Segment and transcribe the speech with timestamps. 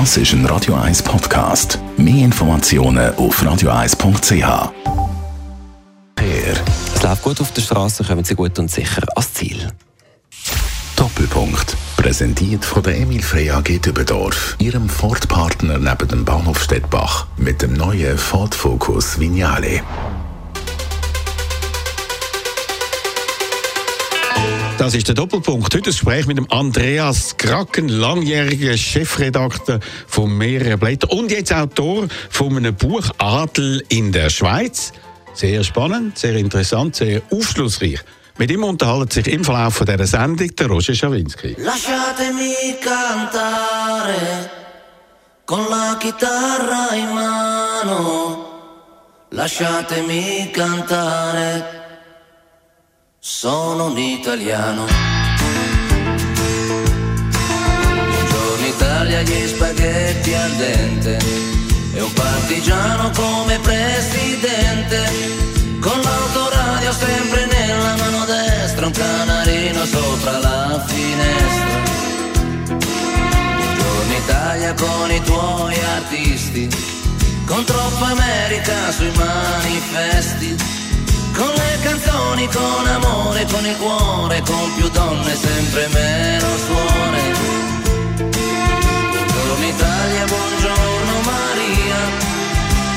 [0.00, 1.78] Das ist ein Radio 1 Podcast.
[1.96, 4.72] Mehr Informationen auf radio1.ch.
[6.16, 9.68] Es läuft gut auf der Straße, kommen Sie gut und sicher ans Ziel.
[10.96, 11.76] Doppelpunkt.
[11.96, 17.74] Präsentiert von der Emil Frey AG Dübendorf, Ihrem Ford-Partner neben dem Bahnhof Stettbach mit dem
[17.74, 19.80] neuen Ford Focus Vignale.
[24.76, 25.66] Das ist der Doppelpunkt.
[25.66, 29.78] Heute das Gespräch mit dem Andreas Kraken, langjähriger Chefredakteur
[30.08, 34.92] von mehreren Blättern und jetzt Autor von einem Buch Adel in der Schweiz.
[35.32, 38.00] Sehr spannend, sehr interessant, sehr aufschlussreich.
[38.36, 41.54] Mit ihm unterhalten sich im Verlauf dieser Sendung der Roger Schawinski.
[41.56, 44.50] Lasciatemi cantare
[45.44, 48.48] con la chitarra in mano.
[49.30, 51.83] Lasciatemi cantare.
[53.26, 54.84] Sono un italiano.
[58.10, 61.18] Buongiorno Italia, gli spaghetti al dente.
[61.94, 65.10] E un partigiano come presidente.
[65.80, 68.84] Con l'autoradio sempre nella mano destra.
[68.84, 71.82] Un canarino sopra la finestra.
[73.56, 76.68] Buongiorno Italia con i tuoi artisti.
[77.46, 80.74] Con troppa America sui manifesti
[81.36, 87.22] con le canzoni, con amore, con il cuore, con più donne, sempre meno suore.
[89.12, 92.00] Buongiorno Italia, buongiorno Maria,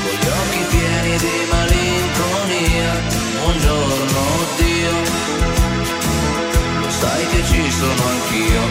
[0.02, 2.90] con gli occhi pieni di malinconia.
[3.42, 4.20] Buongiorno
[4.56, 4.96] Dio,
[6.80, 8.62] lo sai che ci sono anch'io.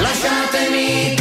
[0.00, 1.14] Lasciatemi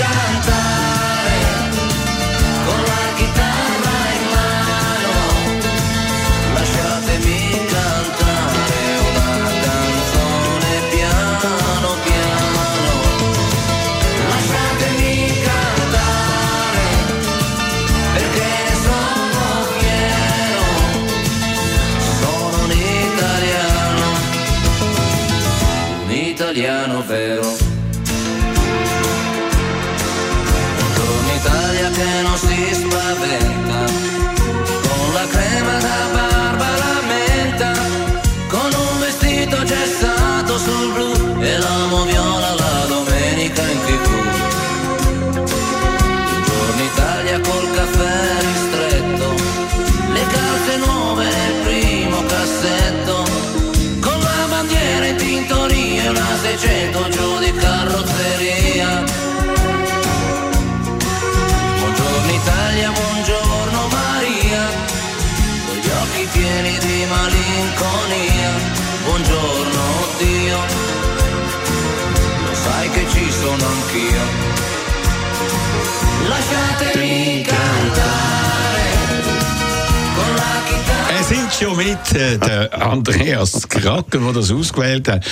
[81.62, 85.26] schon mit äh, der Andreas Kraken, der das ausgewählt hat.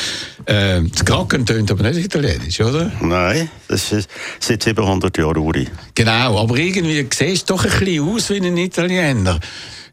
[0.46, 2.92] Äh, das Kraken tönt aber nicht italienisch, oder?
[3.02, 4.10] Nein, das ist
[4.40, 5.68] seit 700 Jahren Uri.
[5.96, 9.40] Genau, aber irgendwie siehst du doch ein bisschen aus wie ein Italiener.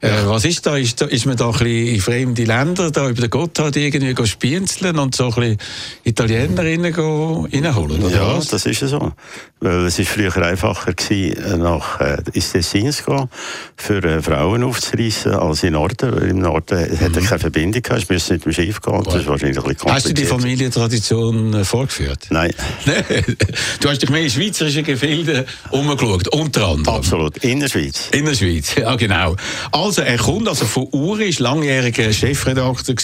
[0.01, 0.77] Äh, was ist da?
[0.77, 1.07] Ist, da?
[1.07, 5.15] ist man da ein bisschen in fremde Länder, da über den Gotthard irgendwie spienzeln und
[5.15, 5.59] so ein bisschen
[6.05, 8.49] Italienerinnen go reinholen, oder Ja, was?
[8.49, 9.13] das ist ja so.
[9.61, 13.29] Weil es ist früher einfacher gewesen, nach äh, ins Tessin zu gehen,
[13.77, 16.13] für äh, Frauen aufzureissen, als in Norden.
[16.29, 19.03] Im Norden hat er keine Verbindung gehabt, es müsste mit dem Schiff gehen.
[19.05, 19.93] Das ist wahrscheinlich ein bisschen Mhm.
[19.95, 20.25] Hast du die.
[20.27, 22.27] Familientradition äh, vorgeführt?
[22.31, 22.53] Nein,
[23.81, 26.97] du hast dich mehr in schweizerische Gefilde umgeschaut, unter anderem.
[26.97, 27.37] absolut.
[27.39, 28.09] In der Schweiz.
[28.13, 29.37] In der Schweiz, ja genau.
[29.73, 32.97] Also er kommt also von Uri, ist langjähriger Chefredakteur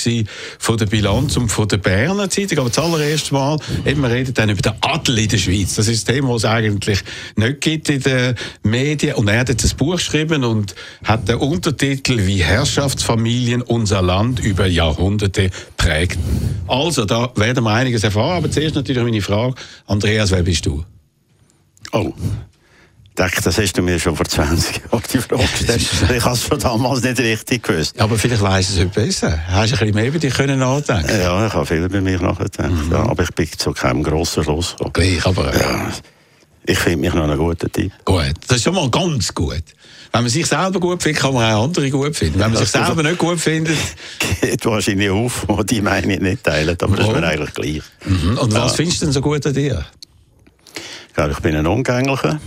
[0.59, 4.34] von der Bilanz und von der Berner Zeitung, aber das allererste Mal, eben, wir reden
[4.34, 5.75] dann über den Adel in der Schweiz.
[5.75, 7.00] Das ist das Thema, was es eigentlich
[7.37, 9.15] nicht gibt in den Medien.
[9.15, 14.41] Und er hat jetzt ein Buch geschrieben und hat den Untertitel «Wie Herrschaftsfamilien unser Land
[14.41, 16.62] über Jahrhunderte prägten».
[16.66, 19.54] Also, da werden wir einiges erfahren, aber zuerst natürlich meine Frage,
[19.87, 20.84] Andreas, wer bist du?
[21.93, 22.12] Oh.
[23.14, 25.82] Das hast du mir schon vor 20 Jahren die Frage gestellt.
[26.17, 28.00] ich habe es von damals nicht richtig gewusst.
[28.00, 29.38] Aber vielleicht weiss es heute besser.
[29.49, 32.20] Hast du ein bisschen mehr über dich können nachdenken Ja, ich habe viel über mich
[32.20, 32.70] nachgedacht.
[32.91, 34.93] Ja, aber ich bin zu keinem grossen Schluss gekommen.
[34.94, 35.91] Gleich, aber Ja,
[36.64, 37.93] ich finde mich noch einen guten Typ.
[38.06, 38.32] gut.
[38.49, 39.62] Das ist schon mal ganz gut.
[40.12, 42.38] Wenn man sich selber gut findet, kann man auch andere gut finden.
[42.38, 43.76] Wenn man sich Das- selber nicht gut findet,
[44.41, 47.82] geht wahrscheinlich auf, die die Meinung nicht teilen, aber das ist mir eigentlich gleich.
[48.06, 48.38] mhm.
[48.38, 49.85] und was findest du denn so gut an dir?
[51.09, 52.41] Ich glaube, ich bin ein Umgänglicher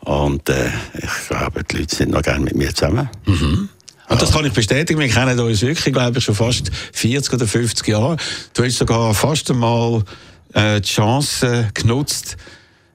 [0.00, 3.08] und äh, ich glaube, die Leute sind noch gerne mit mir zusammen.
[4.08, 4.98] Und das kann ich bestätigen.
[4.98, 8.16] Wir kennen uns wirklich, glaube ich, schon fast 40 oder 50 Jahre.
[8.54, 10.02] Du hast sogar fast einmal
[10.54, 12.36] äh, die Chance genutzt,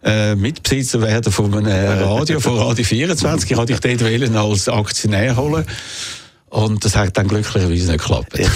[0.04, 3.52] äh, Mitbesitzer werden von einem Radio, von Radio 24.
[3.52, 5.66] Ich wollte dich dort wählen als Aktionär holen.
[6.50, 8.38] Und das hat dann glücklicherweise nicht geklappt.
[8.38, 8.48] Ich,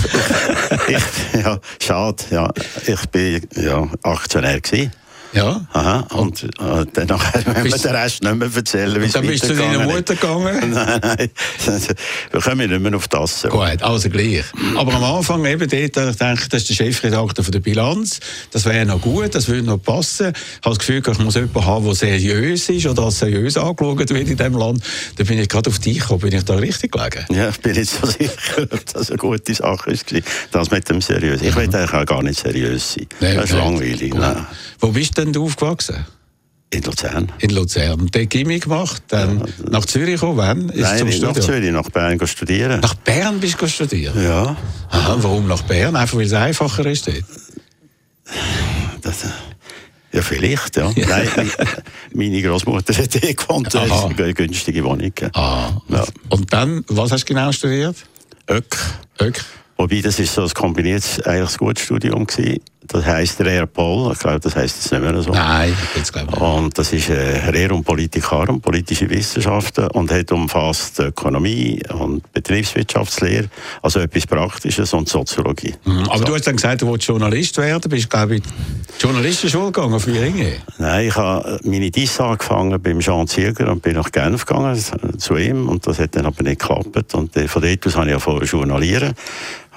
[0.88, 2.24] ich, ja, schade.
[2.30, 2.52] Ja.
[2.86, 4.92] Ich bin ja, Aktionär gewesen.
[5.34, 5.62] Ja.
[5.74, 6.48] Aha, und äh,
[6.94, 7.20] dann
[7.64, 9.84] müssen wir den Rest nicht mehr erzählen, wie Und es dann bist du zu deiner
[9.84, 10.72] Mutter gegangen.
[10.72, 11.82] Nein, nein,
[12.32, 13.42] wir kommen nicht mehr auf das.
[13.42, 13.50] so.
[13.50, 14.44] Gut, also gleich.
[14.76, 18.20] Aber am Anfang eben dort, ich denke, das ist der Chefredakteur von der Bilanz.
[18.52, 20.34] Das wäre noch gut, das würde noch passen.
[20.36, 24.00] Ich habe das Gefühl, ich muss jemanden haben, der seriös ist oder als seriös angeschaut
[24.10, 24.82] wird in diesem Land.
[25.18, 26.22] Da bin ich gerade auf dich gekommen.
[26.22, 27.26] Bin ich da richtig gelegen?
[27.30, 30.06] Ja, ich bin nicht so sicher, ob das eine gute Sache ist.
[30.52, 31.42] Das mit dem Seriös.
[31.42, 33.08] Ich will eigentlich auch gar nicht seriös sein.
[33.20, 34.14] Nein, das ist langweilig.
[34.14, 34.46] Nein.
[34.80, 36.06] Wo bist denn du aufgewachsen?
[36.69, 37.31] In Luzern.
[37.40, 38.08] In Luzern.
[38.12, 40.38] Dort Gimmi gemacht, dann nach Zürich gekommen.
[40.38, 40.69] Wann?
[40.69, 41.34] Ist Nein, nicht nach?
[41.34, 42.81] Zürich, nach Bern studieren.
[42.81, 44.22] Nach Bern bist du studieren?
[44.22, 44.58] Ja,
[44.90, 45.96] Aha, warum nach Bern?
[45.96, 47.24] Einfach weil es einfacher ist dort?
[49.02, 49.25] das,
[50.12, 50.92] ja, vielleicht, ja.
[50.96, 51.30] Nein,
[52.14, 55.14] mi- meine Großmutter hat eh gewohnt, das ist eine günstige Wohnung.
[55.34, 55.72] Ah.
[55.90, 56.04] Ja.
[56.30, 57.96] Und dann, was hast du genau studiert?
[58.50, 58.78] Ök.
[59.22, 59.44] Ök.
[59.78, 62.60] Wobei, das ist so ein kombiniertes, eigentlich ein gutes Studium gewesen.
[62.88, 65.31] Das heisst Rare Pol, ich glaube, das heisst jetzt nicht mehr so.
[65.31, 66.42] Nein, jetzt glaube ich nicht.
[66.42, 73.50] Und das ist äh, Rare und Politikarum, politische Wissenschaften und hat umfasst Ökonomie und Betriebswirtschaftslehre,
[73.81, 75.75] also etwas Praktisches und Soziologie.
[75.86, 76.10] Mhm.
[76.10, 78.44] Aber du hast dann gesagt, du wolltest Journalist werden, bist, glaube ich,
[79.00, 80.57] Journalistenschule gegangen auf Wieringe.
[80.78, 84.81] Nein, ich habe meine DIS angefangen beim Jean Zieger und bin nach Genf gegangen
[85.18, 88.07] zu ihm und das hat dann aber nicht geklappt und äh, von dort aus habe
[88.07, 89.13] ich angefangen zu journalieren,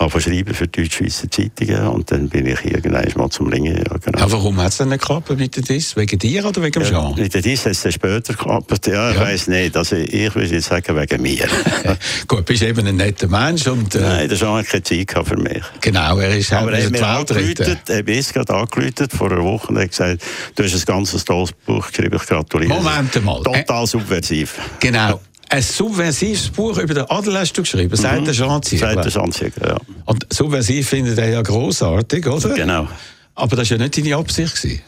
[0.01, 3.77] habe schreiben für die Deutsch-Schweizer Zeitungen und dann bin ich irgendwann mal zum Ringen.
[3.77, 4.19] Ja, genau.
[4.19, 5.95] Ja, warum hat es denn nicht geklappt mit dem DIS?
[5.97, 7.15] Wegen dir oder wegen dem Jean?
[7.15, 8.87] Mit der DIS hat es dann später geklappt.
[8.87, 9.23] Ja, ich Ja.
[9.23, 9.77] weiss nicht.
[9.77, 11.47] Also ich würde jetzt sagen, wegen mir.
[12.27, 15.29] Gut, bist eben ein netter Mensch und äh, Nein, der Jean hat keine Zeit gehabt
[15.29, 15.63] für mich.
[15.83, 19.43] genau, er ist Aber er hat mir angerufen, er mich jetzt gerade angerufen vor einer
[19.45, 20.23] Woche und hat gesagt,
[20.55, 22.73] du hast ein ganzes tolles Buch geschrieben, ich gratuliere.
[22.73, 23.43] Moment mal.
[23.43, 24.55] Total subversiv.
[24.81, 25.21] Genau.
[25.53, 29.69] Ein subversives Buch über den Adel hast du geschrieben, sagt der Jean Sagt der Zieger,
[29.69, 29.77] ja.
[30.05, 32.55] Und subversiv findet er ja grossartig, oder?
[32.55, 32.87] Genau.
[33.35, 34.55] Aber das war ja nicht deine Absicht.
[34.55, 34.83] Gewesen.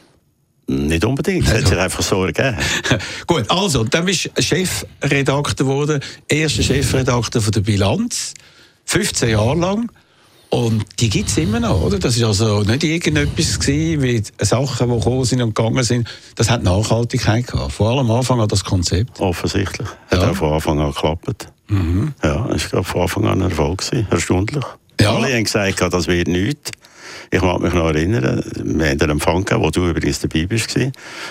[0.69, 2.56] Nicht unbedingt, es hat sich einfach so ergeben.
[3.26, 8.35] Gut, also, dann bist du Chefredakteur geworden, erster Chefredakteur von der Bilanz,
[8.85, 9.91] 15 Jahre lang.
[10.52, 11.99] Und die gibt es immer noch, oder?
[11.99, 16.06] Das ist also nicht irgendetwas gewesen, wie Sachen, die gekommen sind und gegangen sind.
[16.37, 17.72] Das hat Nachhaltigkeit gehabt.
[17.72, 19.19] Vor allem am Anfang an das Konzept.
[19.19, 19.88] Offensichtlich.
[20.10, 20.31] Hat Ja.
[20.31, 21.46] auch von Anfang an geklappt.
[22.22, 23.78] Ja, es war von Anfang an ein Erfolg.
[23.78, 24.06] Gewesen.
[24.10, 24.64] Erstaunlich.
[25.00, 25.14] Ja.
[25.16, 26.70] Alle haben gesagt, das wird nichts.
[27.34, 30.79] Ich mag mich noch erinnern, wir haben einen Empfang gehabt, wo du übrigens dabei bist,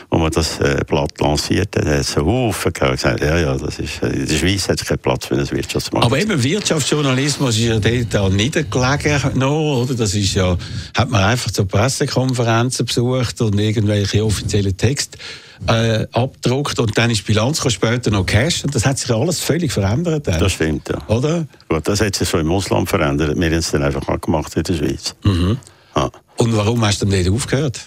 [0.10, 1.86] wo man das äh, Blatt lanciert hat.
[1.86, 4.68] Da hat es einen Haufen gehabt, gesagt, ja, ja, das ist, äh, in der Schweiz
[4.68, 6.08] hat es keinen Platz für ein Wirtschaftsmarkt.
[6.08, 9.94] Aber eben Wirtschaftsjournalismus ist ja dort auch niedergelegen noch, oder?
[9.94, 10.58] Das ist ja,
[10.98, 15.20] hat man einfach so Pressekonferenzen besucht und irgendwelche offiziellen Texte
[15.68, 19.40] äh, abgedruckt und dann ist die Bilanz später noch Cash und das hat sich alles
[19.40, 20.28] völlig verändert.
[20.28, 20.40] dann.
[20.40, 20.98] das stimmt, ja.
[21.16, 21.46] Oder?
[21.70, 23.40] Gut, das hat sich so im Ausland verändert.
[23.40, 25.16] Wir haben es dann einfach mal gemacht in der Schweiz.
[25.24, 25.60] Mhm.
[25.96, 26.10] Ja.
[26.38, 27.80] Und warum hast du denn nicht aufgehört?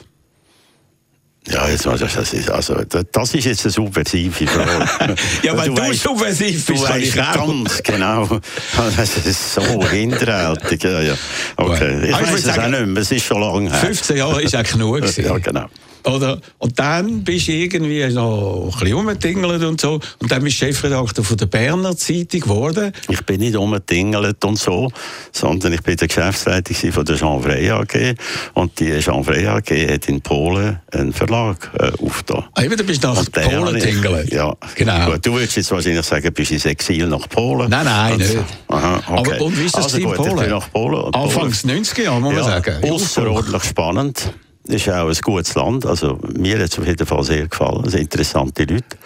[1.46, 2.74] Ja, jetzt mal, das ist, also,
[3.12, 5.14] das ist jetzt eine subversive Frage.
[5.42, 7.46] Ja, weil du weißt- subversiv bist, du weißt auch.
[7.46, 8.40] ganz genau.
[8.96, 10.82] Das ist so hinterhältig.
[10.82, 11.14] Ja, ja.
[11.56, 12.08] Okay.
[12.08, 13.02] Ich Aber ich weiß es auch sagen, nicht mehr.
[13.02, 13.78] Es ist schon lange her.
[13.78, 15.00] 15 Jahre ist auch genug.
[15.18, 15.66] Ja, genau.
[16.06, 16.38] Oder?
[16.58, 20.00] Und dann bist du irgendwie noch ein bisschen rumgetingelt und so.
[20.18, 22.92] Und dann bist du Chefredakteur von der Berner Zeitung geworden.
[23.08, 24.90] Ich bin nicht umgetingelt und so,
[25.32, 28.14] sondern ich bin der Geschäftsleitung von der Jean Frey AG.
[28.54, 32.44] Und die Jean Frey AG hat in Polen einen Verlag äh, aufgetan.
[32.54, 34.32] Ah, eben, du bist nach Polen getingelt.
[34.32, 35.10] Ja, Genau.
[35.12, 37.70] Gut, du würdest jetzt wahrscheinlich sagen, bist ins Exil nach Polen.
[37.70, 38.36] Nein, nein, Und- nicht.
[38.68, 39.32] Aha, okay.
[39.36, 40.50] Aber und wie ist das also in gut, Polen?
[40.50, 41.14] nach Polen.
[41.14, 42.90] Anfangs Polen- 90er Jahre, muss man ja, sagen.
[42.90, 44.32] Außerordentlich spannend.
[44.66, 45.84] Ist auch ein gutes Land.
[45.84, 47.84] Also, mir hat es auf jeden Fall sehr gefallen.
[47.84, 48.96] Es sind interessante Leute.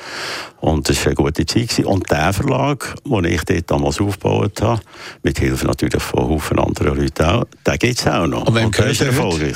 [0.60, 1.68] Und es war eine gute Zeit.
[1.68, 1.84] Gewesen.
[1.86, 4.80] Und der Verlag, den ich dort damals aufgebaut habe,
[5.24, 8.46] mit Hilfe natürlich von Haufen anderer Leuten auch, den gibt es auch noch.
[8.46, 9.54] Und wem der gehört ist der heute?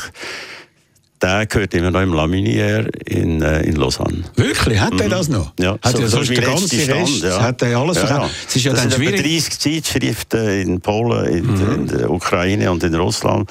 [1.22, 4.24] Der gehört immer noch im Laminière in, äh, in Lausanne.
[4.34, 4.80] Wirklich?
[4.80, 5.52] Hat er das noch?
[5.60, 7.16] Ja, hat so- er so sonst ist den ganzen letzter Rest?
[7.18, 7.40] Stand, ja.
[7.42, 8.30] Hat er alles Ja, ja.
[8.48, 9.44] Es ist ja das dann sind etwa schwierig.
[9.48, 11.72] 30 Zeitschriften in Polen, in, Mhm.
[11.74, 13.48] in der Ukraine und in Russland.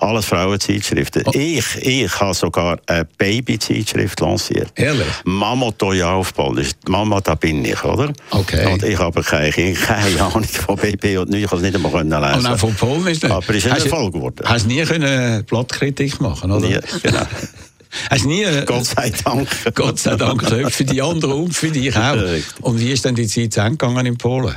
[0.00, 1.22] Alles Frauenzeitschriften.
[1.24, 1.30] Oh.
[1.34, 4.68] Ich, ich habe sogar eine Babyzeitschrift lanciert.
[4.74, 5.06] Ehrlich?
[5.24, 6.62] Mama Toya aufbauen.
[6.88, 8.12] Mama, da bin ich, oder?
[8.30, 8.70] Okay.
[8.70, 11.44] Und ich habe keine, keine Ahnung von Baby und nichts.
[11.44, 12.38] Ich kann es nicht einmal können lesen.
[12.40, 13.32] Und auch von Polen ist nicht.
[13.32, 14.42] Aber es ist ein Erfolg geworden.
[14.44, 16.66] Hast du nie können Blattkritik machen, oder?
[16.66, 16.74] Nie,
[17.14, 17.26] genau.
[18.10, 18.42] Hast nie...
[18.42, 19.48] äh, Gott sei Dank.
[19.74, 22.16] Gott sei Dank, selbst für die anderen und für dich auch.
[22.62, 24.56] Und wie ist denn die Zeit zu Ende gegangen in Polen?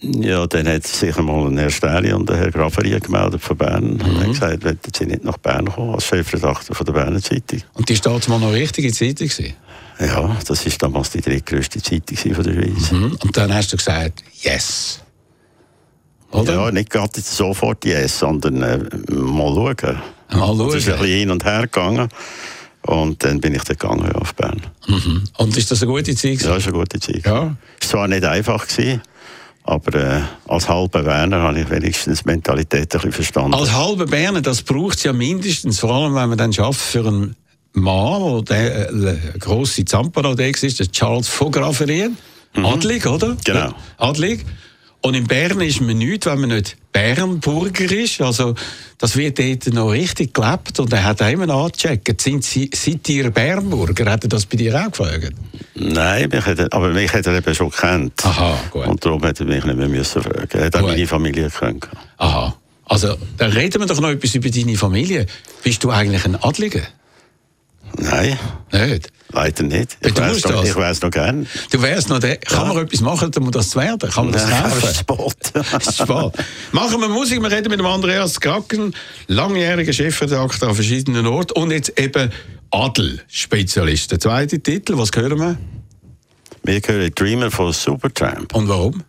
[0.00, 3.92] Ja, dann hat sich einmal ein Herr Stähli und der Herr Graferie gemeldet von Bern
[3.92, 4.20] und Mhm.
[4.20, 7.62] haben gesagt, wollten Sie nicht nach Bern kommen als Chefredakteur von der Berner Zeitung.
[7.72, 9.54] Und die steht mal noch richtige Zeitung gewesen.
[9.98, 12.90] Ja, das ist damals die drittgrößte Zeitung von der Schweiz.
[12.92, 13.16] Mhm.
[13.22, 15.00] Und dann hast du gesagt, yes.
[16.32, 16.52] Oder?
[16.54, 18.78] Ja, nicht gerade sofort yes, sondern äh,
[19.12, 20.02] mal schauen.
[20.38, 21.00] Mal Es ist ein schauen.
[21.00, 22.08] bisschen hin und her gegangen.
[22.86, 24.60] Und dann bin ich dann gegangen ja, auf Bern.
[24.86, 25.24] Mhm.
[25.38, 26.42] Und ist das eine gute Zeit?
[26.42, 27.24] Ja, war eine gute Zeit.
[27.24, 27.56] Ja.
[27.80, 29.00] Es war zwar nicht einfach, gewesen,
[29.62, 33.54] aber äh, als halber Werner habe ich wenigstens die Mentalität ein bisschen verstanden.
[33.54, 37.06] Als halber Berner, das braucht es ja mindestens, vor allem wenn man dann schafft für
[37.06, 37.36] einen
[37.72, 42.18] Mann, der äh, eine grosse Zampano ist, der Charles von Graferien,
[42.62, 43.36] Adlig, oder?
[43.44, 43.74] Genau.
[43.96, 44.44] Adlig.
[45.04, 48.22] Und in Bern ist man nichts, wenn man nicht Bernburger ist.
[48.22, 48.54] Also,
[48.96, 50.80] das wird dort noch richtig gelebt.
[50.80, 54.10] Und er hat auch immer angecheckt, sind Sie, seid ihr Bernburger?
[54.10, 55.32] Hat er das bei dir auch gefragt?
[55.74, 58.14] Nein, mich hat, er- aber mich hat er eben schon gekannt.
[58.24, 58.86] Aha, gut.
[58.86, 60.48] Und darum hätte er mich nicht mehr müssen fragen.
[60.52, 60.88] Er hat auch Gut.
[60.92, 61.86] meine Familie gekannt.
[62.16, 62.56] Aha.
[62.86, 65.26] Also, dann reden wir doch noch etwas über deine Familie.
[65.62, 66.80] Bist du eigentlich ein Adliger?
[67.98, 68.38] Nein,
[68.72, 69.12] Nicht?
[69.34, 69.98] Leider nicht.
[70.00, 70.70] Ich Bedauerst weiß noch, das?
[70.70, 71.46] ich weiss noch gern.
[71.70, 72.36] Du wärst noch der.
[72.36, 74.10] Kann man etwas machen, um das zu werden?
[74.10, 74.62] Kann man das Nein,
[75.06, 75.34] kaufen?
[75.78, 75.88] ist.
[75.88, 76.08] Es ist.
[76.72, 77.42] Machen wir Musik.
[77.42, 78.94] Wir reden mit dem Andreas Kraken,
[79.26, 82.30] langjähriger Chefredakteur an verschiedenen Orten und jetzt eben
[82.70, 84.12] Adel-Spezialist.
[84.12, 85.58] Der zweite Titel, was hören wir?
[86.64, 88.54] Wir hören Dreamer von Supertramp.
[88.54, 89.04] Und warum?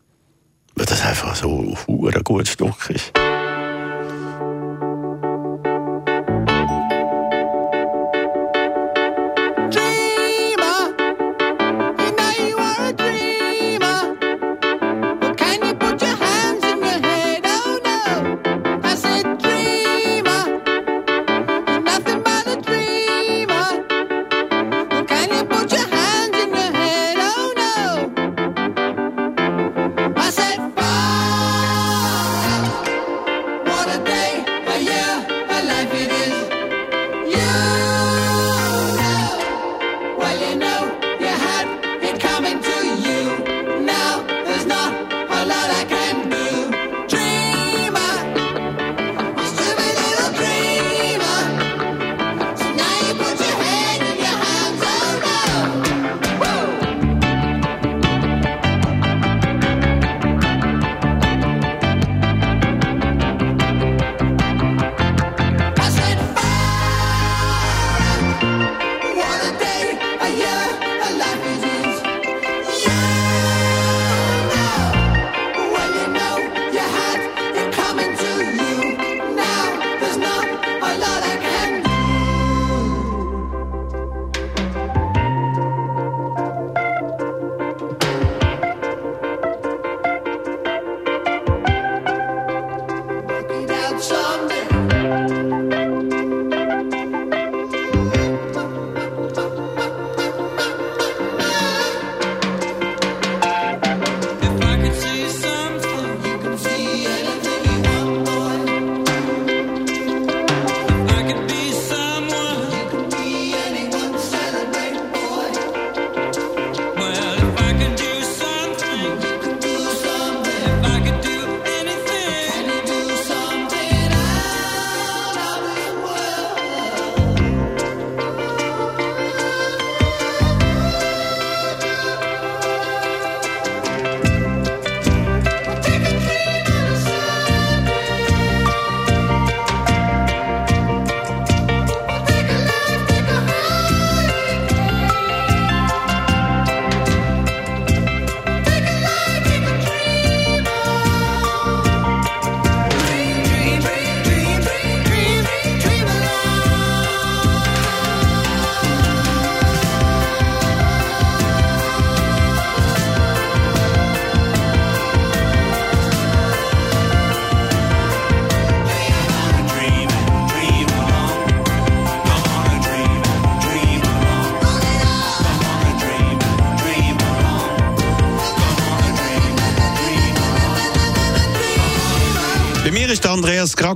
[0.76, 3.14] Weil das einfach so ein gutes Stück ist.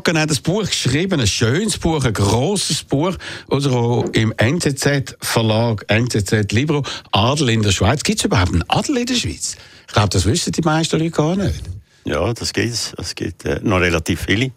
[0.10, 3.16] Kraken hat ein Buch geschrieben, ein schönes Buch, ein grosses Buch,
[3.48, 8.02] also im NZZ-Verlag, NZZ Libro, Adel in der Schweiz.
[8.02, 9.56] Gibt es überhaupt einen Adel in der Schweiz?
[9.88, 11.62] Ich glaube, das wissen die meisten Leute gar nicht.
[12.06, 12.94] Ja, das gibt es.
[12.98, 14.52] Es gibt äh, noch relativ viele.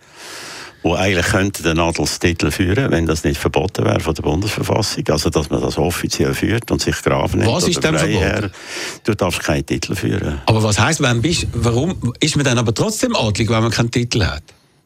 [0.83, 5.29] wo eigentlich könnte den Adelstitel führen, wenn das nicht verboten wäre von der Bundesverfassung, also
[5.29, 8.51] dass man das offiziell führt und sich Grafen nennt Was ist denn verboten?
[9.05, 10.41] Du darfst keinen Titel führen.
[10.47, 13.91] Aber was heisst, wenn bist, warum ist man dann aber trotzdem adlig, wenn man keinen
[13.91, 14.43] Titel hat?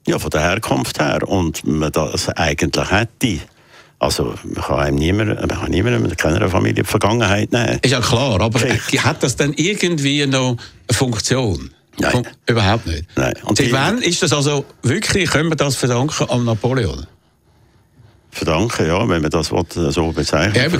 [0.06, 1.28] Ja, von der Herkunft her.
[1.28, 3.40] Und man das eigentlich hätte.
[3.98, 7.78] Also, man kann einem niemand, man kann niemandem keiner Familie die Vergangenheit nehmen.
[7.82, 9.02] Ist ja klar, aber Richtig.
[9.04, 10.56] hat das dann irgendwie noch
[10.88, 11.70] eine Funktion?
[11.98, 12.10] Nein.
[12.12, 13.04] Fun überhaupt nicht.
[13.16, 13.32] Nein.
[13.44, 17.06] Und Seit wann ist das also wirklich, können wir das verdanken am Napoleon?
[18.36, 20.66] Verdanken, ja, wenn man das will, so bezeichnen Ja.
[20.66, 20.72] Ich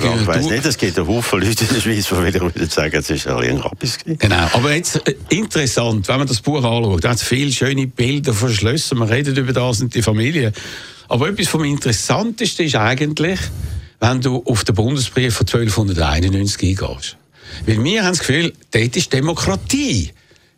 [0.45, 3.25] du- nicht, es gibt einen Haufen Leute in der Schweiz, die wieder würden sagen, es
[3.25, 3.97] war ein Kappis.
[3.97, 4.19] gewesen.
[4.19, 4.47] Genau.
[4.53, 8.33] Aber jetzt äh, interessant, wenn man das Buch anschaut, da hat es viele schöne Bilder
[8.33, 10.53] von Schlössern, man redet über das und die Familie.
[11.09, 13.39] Aber etwas vom Interessantesten ist eigentlich,
[13.99, 17.17] wenn du auf den Bundesbrief von 1291 eingehst.
[17.65, 20.11] Weil wir haben das Gefühl, dort ist Demokratie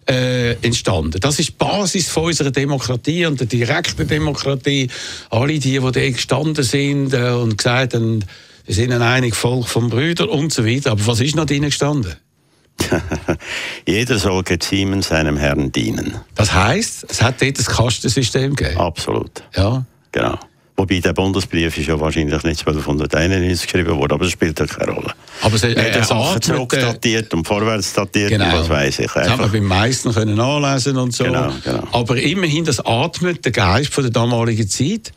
[0.10, 1.20] äh, entstanden.
[1.20, 4.89] Das ist die Basis von unserer Demokratie und der direkten Demokratie.
[5.30, 8.25] Alle die, die dort gestanden sind äh, und gesagt haben,
[8.66, 10.92] wir sind ein einig Volk von Brüdern und so weiter.
[10.92, 12.16] Aber was ist noch drin gestanden?
[13.88, 16.16] Jeder soll geziemen seinem Herrn dienen.
[16.36, 18.80] Das heisst, es hat dort ein Kastensystem gegeben.
[18.80, 19.44] Absolut.
[19.56, 19.86] Ja.
[20.12, 20.39] Genau.
[20.79, 24.93] Wobei der Bundesbrief ist ja wahrscheinlich nicht 1291 geschrieben worden, aber das spielt ja keine
[24.93, 25.12] Rolle.
[25.41, 29.07] Aber es, Er hat Sachen äh, zurückdatiert und vorwärts datiert und was weiß ich.
[29.07, 31.25] Das hat man Einfach, beim meisten können nachlesen und so.
[31.25, 31.83] Genau, genau.
[31.91, 35.12] Aber immerhin, das atmet der Geist von der damaligen Zeit,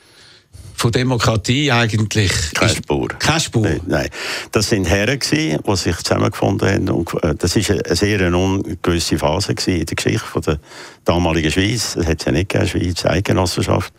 [0.74, 2.32] von Demokratie eigentlich.
[2.54, 3.08] keine Spur.
[3.18, 3.62] Keine Spur.
[3.62, 4.08] Nein, nein.
[4.50, 6.88] Das sind Herren, gewesen, die sich zusammengefunden haben.
[6.88, 10.58] Und, äh, das war eine sehr eine ungewisse Phase gewesen in der Geschichte von der
[11.04, 11.96] damaligen Schweiz.
[11.96, 13.92] Es hat es ja nicht gegeben, Schweiz Eigenossenschaft.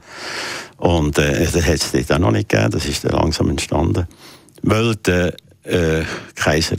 [0.77, 2.72] Und äh, das hat es dort auch noch nicht gegeben.
[2.72, 4.08] Das ist dann langsam entstanden.
[4.62, 6.03] Weil der äh,
[6.36, 6.77] Kaiser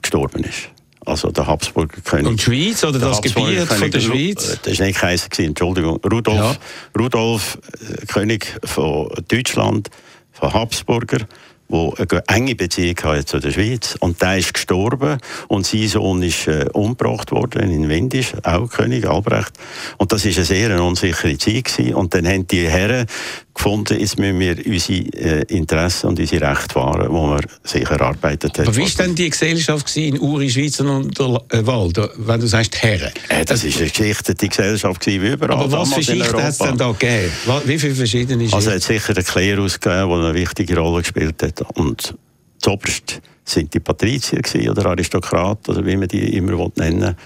[0.00, 0.70] gestorben ist.
[1.06, 2.26] Also der Habsburger König.
[2.26, 4.52] Und die Schweiz oder Der das Gebiet von der Schweiz?
[4.52, 5.98] äh, Das war nicht Kaiser, Entschuldigung.
[6.04, 6.56] Rudolf, Ja.
[6.98, 9.88] Rudolf äh, König von Deutschland,
[10.32, 11.26] von Habsburger,
[11.70, 13.96] der eine enge Beziehung hatte zu der Schweiz.
[14.00, 19.06] Und der ist gestorben und sein Sohn ist äh, umgebracht worden in Windisch, auch König
[19.08, 19.52] Albrecht.
[19.96, 21.64] Und das war eine sehr unsichere Zeit.
[21.64, 21.94] Gewesen.
[21.94, 23.06] Und dann haben die Herren
[23.54, 28.58] gefunden, jetzt müssen wir unsere äh, Interessen und unsere Rechte wahren, die wir sich erarbeitet
[28.58, 28.68] haben.
[28.68, 33.12] Aber wie war denn die Gesellschaft in Uri, Schweiz und Unterwald, wenn du sagst Herren?
[33.28, 35.64] Äh, das war eine geschichtete Gesellschaft gewesen, wie überall.
[35.64, 37.32] Aber was für Schichten hat es denn da gegeben?
[37.64, 38.56] Wie viele verschiedene Schichten?
[38.56, 41.62] Also es hat sicher den Klerus gegeben, der eine wichtige Rolle gespielt hat.
[41.76, 42.14] Und
[42.60, 47.16] zuoberst sind die Patrizier gewesen, oder Aristokraten, oder wie man die immer will nennen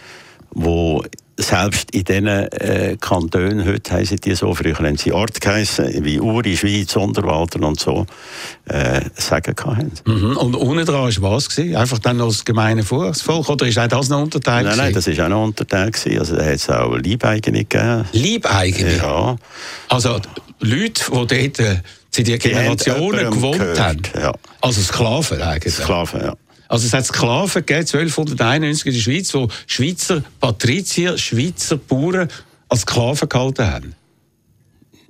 [0.55, 1.03] wo
[1.37, 6.21] selbst in diesen äh, Kantonen, heute heissen die so, früher haben sie Ort geheissen, wie
[6.21, 8.07] Uri, Schweiz, Unterwalden und so,
[8.67, 9.93] äh, Sagen hatten.
[10.05, 10.37] Mhm.
[10.37, 11.49] Und unten dran war was?
[11.49, 11.77] Gewesen?
[11.77, 13.17] Einfach dann noch das gemeine Volk?
[13.29, 14.67] Oder ist auch das noch unterteilt?
[14.67, 15.91] Nein, nein, das war auch noch Unterteil.
[15.91, 16.19] Gewesen.
[16.19, 18.05] Also da hat es auch Leibeigene gegeben.
[18.13, 18.97] Liebeigene?
[18.97, 19.37] Ja.
[19.89, 20.21] Also
[20.61, 21.77] Leute, die dort äh,
[22.11, 24.03] seit Die Generationen gewohnt jemandem haben.
[24.03, 24.33] gehört, ja.
[24.61, 25.75] Also Sklaven eigentlich.
[25.75, 26.35] Sklaven, ja.
[26.69, 32.29] Also es hat Sklaven gegeben, 1291 in der Schweiz, wo Schweizer Patrizier, Schweizer Bauern
[32.69, 33.95] als Sklaven gehalten haben.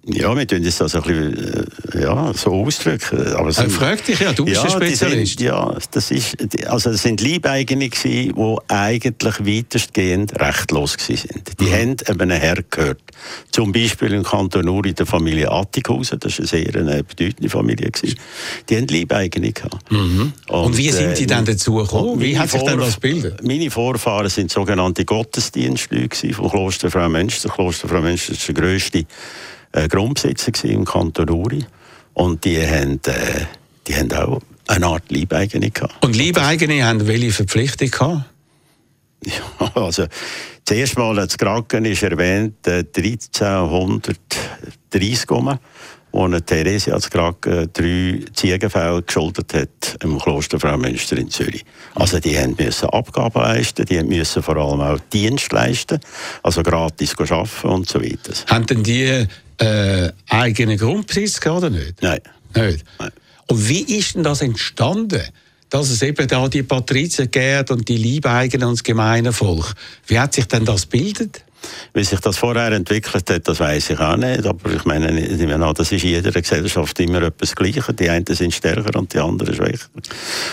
[0.06, 3.26] Ja, wir tun das also ein bisschen, äh, ja, so ausdrücken.
[3.34, 5.38] Aber es Ich sind- frag dich ja, du bist ein die Spezialist.
[5.38, 6.36] Sind, ja, das ist,
[6.66, 11.24] also es sind Leibeigene gewesen, die eigentlich weitestgehend rechtlos sind.
[11.58, 13.00] Die haben eben einem Herr gehört.
[13.50, 17.90] Zum Beispiel im Kanton Uri der Familie Attikhausen, das war eine sehr eine bedeutende Familie.
[17.90, 18.18] Gewesen.
[18.68, 19.90] Die haben Leibeigene gehabt.
[19.90, 22.20] Und wie sind die dann dazu gekommen?
[22.20, 23.42] Wie hat sich denn das gebildet?
[23.42, 27.48] Meine Vorfahren sind sogenannte Gottesdienstleute vom Kloster Frau Münster.
[27.48, 29.06] Das Kloster Frau Münster war der grösste
[29.74, 31.64] äh, Grundbesitzer im Kanton Uri.
[32.14, 33.46] Und die haben, äh,
[33.86, 36.04] die haben auch eine Art Leibeigene gehabt.
[36.04, 38.24] Und Liebeigene haben welche Verpflichtung gehabt?
[39.26, 40.04] Ja, also,
[40.66, 45.58] zuerst mal das Kraken ist erwähnt, äh, 1330 rum,
[46.12, 51.64] wo eine Theresia als Kraken drei Ziegenfälle geschuldet hat im Kloster Frau Münster in Zürich.
[51.94, 56.00] Also die haben müssen Abgaben leisten, die müssen vor allem auch Dienst leisten,
[56.42, 58.34] also gratis arbeiten und so weiter.
[58.46, 59.26] Haben denn die
[59.58, 62.02] äh, eigenen Grundbesitz oder nicht?
[62.02, 62.20] Nein.
[62.54, 62.84] Nicht?
[62.98, 63.10] Nein.
[63.48, 65.22] Und wie ist denn das entstanden?
[65.70, 69.74] Dass es eben da die Patrizier gärt und die Liebeigenen und das gemeine Volk.
[70.06, 71.44] Wie hat sich denn das gebildet?
[71.92, 74.46] Wie sich das vorher entwickelt hat, das weiß ich auch nicht.
[74.46, 77.84] Aber ich meine, ich meine das ist in jeder Gesellschaft immer etwas Gleiches.
[77.96, 79.86] Die einen sind stärker und die anderen schwächer.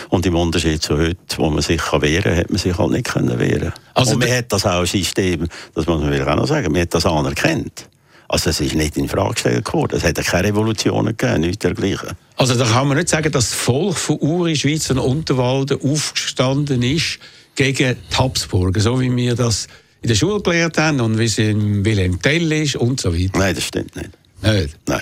[0.09, 2.91] Und im Unterschied zu heute, wo man sich kann wehren kann, hat man sich halt
[2.91, 6.35] nicht können wehren Also Und man hat das auch ein System, das muss man auch
[6.35, 7.87] noch sagen, man hat das anerkannt.
[8.31, 9.97] Also es ist nicht in Frage gestellt worden.
[9.97, 12.11] Es hat ja keine Revolutionen gegeben, nichts dergleichen.
[12.37, 16.81] Also da kann man nicht sagen, dass das Volk von Uri, Schweiz und Unterwalden aufgestanden
[16.81, 17.19] ist
[17.55, 19.67] gegen die Habsburger, so wie wir das
[20.01, 23.37] in der Schule gelernt haben und wie es in Wilhelm Tell ist und so weiter.
[23.37, 24.11] Nein, das stimmt nicht.
[24.41, 24.77] Nicht?
[24.85, 25.01] Nein.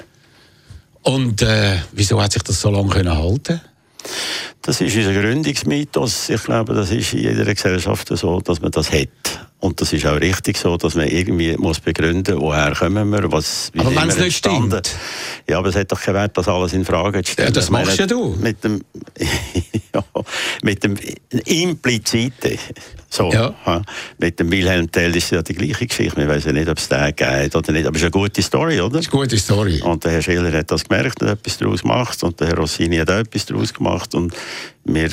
[1.03, 3.61] Und äh, wieso hat sich das so lange können halten
[4.63, 6.29] Das ist unser Gründungsmythos.
[6.29, 9.48] Ich glaube, das ist in jeder Gesellschaft so, dass man das hat.
[9.61, 13.69] Und das ist auch richtig so, dass man irgendwie muss begründen, woher kommen wir, was,
[13.73, 14.95] wie Aber wenn's wir nicht stimmt?
[15.49, 17.49] Ja, aber es hat doch keinen Wert, das alles in Frage zu stellen.
[17.49, 18.37] Ja, das machst ja du.
[18.39, 18.81] Mit dem,
[19.93, 20.03] ja,
[20.63, 20.95] mit dem
[21.45, 22.57] Impliziten.
[23.09, 23.53] So, Ja.
[23.65, 23.81] ha.
[24.17, 26.15] Mit dem Wilhelm Tell ist ja die gleiche Geschichte.
[26.15, 27.85] Wir wissen nicht, ob es den gibt oder nicht.
[27.85, 28.97] Aber es ist eine gute Story, oder?
[28.97, 29.81] Das ist eine gute Story.
[29.81, 32.23] Und der Herr Schiller hat das gemerkt und etwas daraus gemacht.
[32.23, 34.13] Und der Herr Rossini hat auch etwas daraus gemacht.
[34.15, 34.33] Und
[34.85, 35.09] wir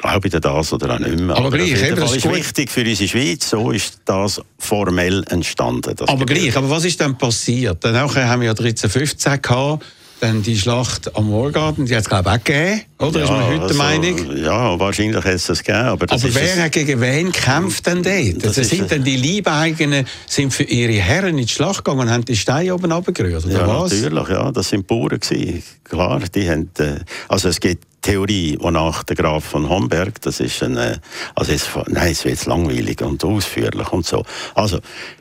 [0.00, 1.36] glauben an das oder auch nicht mehr.
[1.36, 3.50] Aber auf gleich, eben, das ist wichtig für unsere Schweiz.
[3.50, 5.94] So ist das formell entstanden.
[5.96, 6.44] Das Aber Gebiet.
[6.44, 7.84] gleich, aber was ist dann passiert?
[7.84, 9.84] Dann nachher haben wir ja 1315 gehabt,
[10.20, 13.22] dann die Schlacht am Moorgarten, die hat es glaube ich auch gegeben, oder?
[13.22, 14.36] ist man heute der also, Meinung?
[14.36, 15.84] Ja, wahrscheinlich hätte es das gegeben.
[15.86, 18.36] Aber, das Aber wer hat gegen wen kämpft denn dort?
[18.36, 18.88] Das Also ist sind es.
[18.88, 22.74] denn die Leibeigenen sind für ihre Herren in die Schlacht gegangen und haben die Steine
[22.74, 23.92] oben runtergerührt, oder Ja, was?
[23.92, 24.52] natürlich, ja.
[24.52, 25.62] Das sind Bauern gewesen.
[25.84, 26.96] Klar, die haben, äh,
[27.28, 30.98] also es gibt Theorie, wonach der Graf von Homberg, das ist ein, äh,
[31.34, 34.24] also jetzt, nein, es wird langweilig und ausführlich und so.
[34.54, 34.80] Also,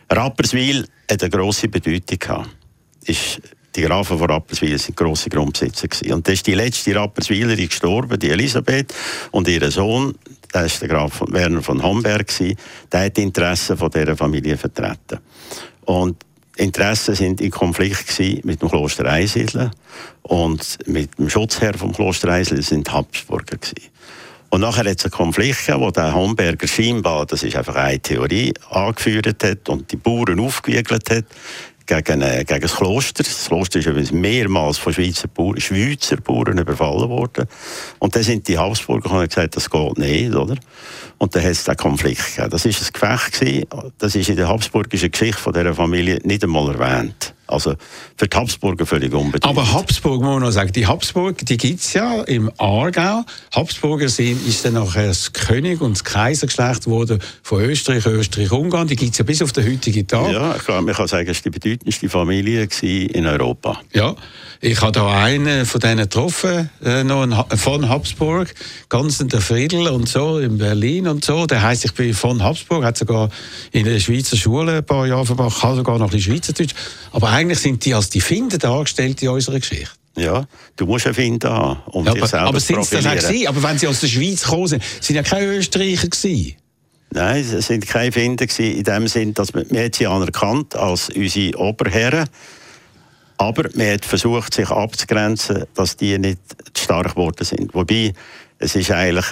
[0.10, 2.50] Rapperswil hat eine grosse Bedeutung gehabt.
[3.06, 3.42] Ist,
[3.76, 6.13] die Grafen von Rapperswil sind grosse Grundbesitzer gewesen.
[6.13, 8.94] Und das ist die letzte Rapperswilerin gestorben, die Elisabeth,
[9.32, 10.15] und ihr Sohn,
[10.54, 12.58] der ist der Graf von Werner von Homberg gewesen,
[12.92, 15.20] der hat Interessen dieser Familie vertreten.
[15.86, 16.18] Und
[16.60, 19.72] Interessen sind in Konflikt mit dem Kloster Einsiedeln
[20.24, 23.89] und mit dem Schutzherr vom Kloster Einsiedeln sind Habsburger gewesen.
[24.50, 28.00] Und nachher hat es einen Konflikt gegeben, wo der Homberger scheinbar, das ist einfach eine
[28.00, 31.26] Theorie, angeführt hat und die Bauern aufgewiegelt hat
[31.89, 33.23] gegen, äh, gegen das Kloster.
[33.23, 37.47] Das Kloster ist übrigens mehrmals von Schweizer Bauern, Schweizer Bauern überfallen worden.
[37.99, 40.56] Und dann sind die Habsburger und haben gesagt, das geht nicht, oder?
[41.17, 42.52] Und dann hat es den Konflikt gegeben.
[42.52, 43.39] Das war ein Gefecht.
[43.39, 43.65] Gewesen.
[43.97, 47.34] Das ist in der habsburgischen Geschichte von dieser Familie nicht einmal erwähnt.
[47.50, 47.74] Also
[48.16, 49.46] für die Habsburger völlig unbedeutend.
[49.46, 53.24] Aber Habsburg, muss man noch sagen, die Habsburg, die gibt es ja im Aargau.
[53.56, 58.88] Habsburger sind, ist dann nachher das König und das Kaisergeschlecht geworden von Österreich, Österreich-Ungarn.
[58.88, 60.32] Die gibt es ja bis auf den heutigen Tag.
[60.32, 63.82] Ja, ich glaube, man kann sagen, es war die bedeutendste Familie in Europa.
[63.94, 64.16] Ja,
[64.62, 68.54] ich habe da einen von denen getroffen, äh, noch von Habsburg,
[68.90, 71.46] ganz in der Friedel und so, in Berlin und so.
[71.46, 73.30] Der heisst, ich bin von Habsburg, hat sogar
[73.72, 76.76] in der Schweizer Schule ein paar Jahre verbracht, kann sogar noch ein bisschen Schweizerdeutsch.
[77.12, 79.89] Aber eigentlich sind die als die Finder dargestellt in unserer Geschichte.
[80.17, 82.89] Ja, du musst einen Find haben, um Ja, dich aber selber aber zu sind es
[82.89, 83.34] das auch profilieren.
[83.34, 83.47] gewesen?
[83.47, 86.56] Aber wenn sie aus der Schweiz gekommen sind, sind ja keine Österreicher gewesen.
[87.12, 90.75] Nein, es sind keine Finder gewesen, in dem Sinn, dass man, man hat sie anerkannt
[90.75, 92.28] als unsere Oberherren,
[93.38, 96.39] aber man hat versucht, sich abzugrenzen, dass die nicht
[96.73, 97.73] zu stark geworden sind.
[97.73, 98.13] Wobei,
[98.58, 99.25] es ist eigentlich,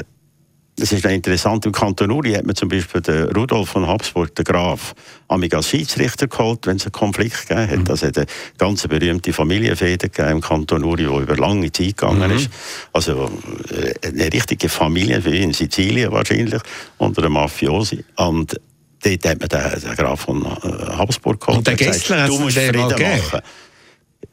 [0.80, 4.46] es ist interessant, im Kanton Uri hat man zum Beispiel den Rudolf von Habsburg, den
[4.46, 4.94] Graf,
[5.28, 7.90] als Schiedsrichter geholt, wenn es einen Konflikt gegeben hat.
[7.90, 8.28] Das hat eine
[8.60, 12.50] ganz berühmte Familienfehde im Kanton Uri, die über lange Zeit gegangen ist.
[12.94, 13.32] Also
[13.70, 16.62] äh, eine richtige Familie, wie in Sizilien wahrscheinlich,
[17.00, 18.06] unter einem Mafiosi.
[18.16, 18.60] Und
[19.04, 21.58] dort hat man den, den Graf von äh, Habsburg geholt.
[21.58, 23.18] Und der Gessler hat's du musst mal Frieden gegeben?
[23.18, 23.42] machen.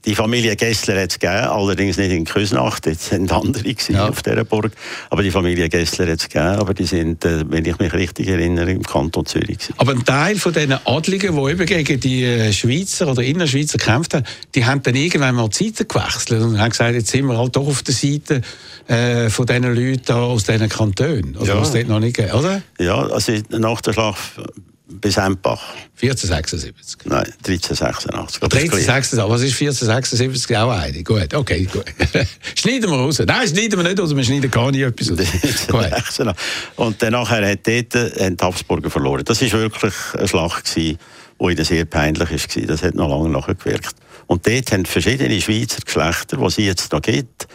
[0.06, 4.08] Die Familie Gessler hat es gegeben, allerdings nicht in Küsnacht, jetzt sind andere Ja.
[4.08, 4.72] auf dieser Burg.
[5.08, 8.28] Aber die Familie Gessler hat es gegeben, aber die sind, äh, wenn ich mich richtig
[8.28, 9.74] erinnere, im Kanton Zürich gewesen.
[9.78, 14.12] Aber ein Teil von diesen Adligen, die eben gegen die äh, Schweizer oder Innerschweizer gekämpft
[14.14, 17.38] haben, die haben dann irgendwann mal die Seite gewechselt und haben gesagt, jetzt sind wir
[17.38, 18.42] halt doch auf der Seite
[18.88, 21.36] äh, von diesen Leuten aus diesen Kantonen.
[21.38, 21.60] Also Ja.
[21.60, 22.62] was dort noch nicht gegeben, oder?
[22.78, 24.18] Ja, also nach der Schlacht
[24.86, 25.62] bis Empach.
[26.00, 27.06] 1476.
[27.06, 28.42] Nein, 1386.
[28.42, 28.88] Aber das ist gleich.
[28.88, 30.56] 1376, was ist 1476?
[30.56, 31.02] Auch eine.
[31.02, 31.84] Gut, okay, gut.
[32.54, 33.22] schneiden wir raus.
[33.26, 35.18] Nein, schneiden wir nicht raus, wir schneiden gar nicht etwas raus.
[35.20, 36.26] 1386.
[36.76, 39.24] Und dann nachher hat dort, äh, haben die Habsburger verloren.
[39.24, 40.98] Das war wirklich eine Schlacht, gewesen,
[41.40, 42.66] die sehr peinlich war.
[42.66, 43.94] Das hat noch lange nachgewirkt.
[44.26, 47.46] Und dort haben verschiedene Schweizer Geschlechter, die es jetzt noch gibt,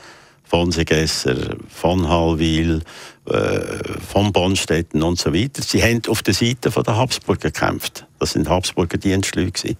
[0.43, 2.81] von Segesser, von Hallwil,
[3.29, 8.05] äh, von Bonstetten und so weiter, sie haben auf der Seite der Habsburger gekämpft.
[8.19, 9.51] Das sind Habsburger Dienstleute.
[9.51, 9.77] gewesen.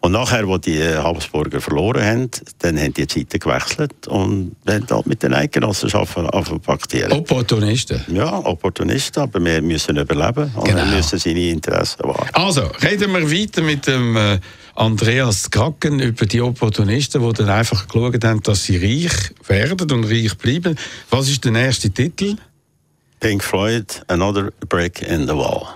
[0.00, 4.86] Und nachher, wo die äh, Habsburger verloren haben, dann haben die Seiten gewechselt und haben
[4.88, 6.28] halt mit den Eidgenossenschaften
[6.60, 7.12] paktieren.
[7.12, 8.02] Opportunisten.
[8.08, 10.84] Ja, Opportunisten, aber wir müssen überleben und Genau.
[10.84, 12.28] wir müssen seine Interessen wahren.
[12.34, 14.38] Also, reden wir weiter mit dem äh,
[14.76, 20.04] Andreas Kacken über die Opportunisten, die dann einfach geschaut haben, dass sie reich werden und
[20.04, 20.76] reich bleiben.
[21.10, 22.36] Was ist der nächste Titel?
[23.20, 25.74] Pink Floyd, Another Brick in the Wall.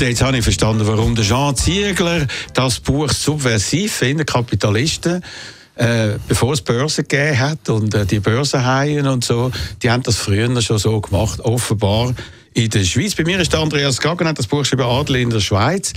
[0.00, 5.22] Also jetzt habe ich verstanden, warum der Jean Ziegler das Buch subversiv findet, Kapitalisten,
[5.74, 9.50] äh, bevor es Börsen gegeben hat und äh, die Börsenhaien und so,
[9.82, 12.14] die haben das früher schon so gemacht, offenbar
[12.54, 13.14] in der Schweiz.
[13.14, 15.92] Bei mir ist der Andreas Gagen, hat das Buch geschrieben, Adel in der Schweiz.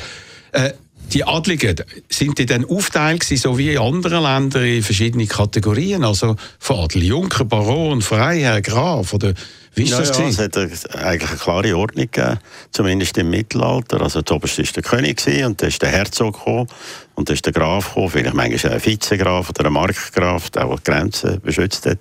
[0.52, 0.74] Äh,
[1.14, 1.78] die Adligen,
[2.10, 6.04] sind die dann aufteilt so wie in anderen Ländern in verschiedene Kategorien?
[6.04, 9.34] Also von Adel, Junker, Baron, Freiherr, Graf oder
[9.76, 10.70] wie ist Ja, das ja, es hat eine-
[11.06, 12.40] eigentlich eine klare Ordnung gegeben,
[12.72, 14.02] zumindest im Mittelalter.
[14.02, 16.68] Also der Oberste war der König gewesen, und dann ist der Herzog gekommen
[17.16, 20.80] und dann ist der Graf gekommen, vielleicht manchmal ein Vizegraf oder ein Markgraf, der auch
[20.80, 22.00] die Grenzen beschützt hat.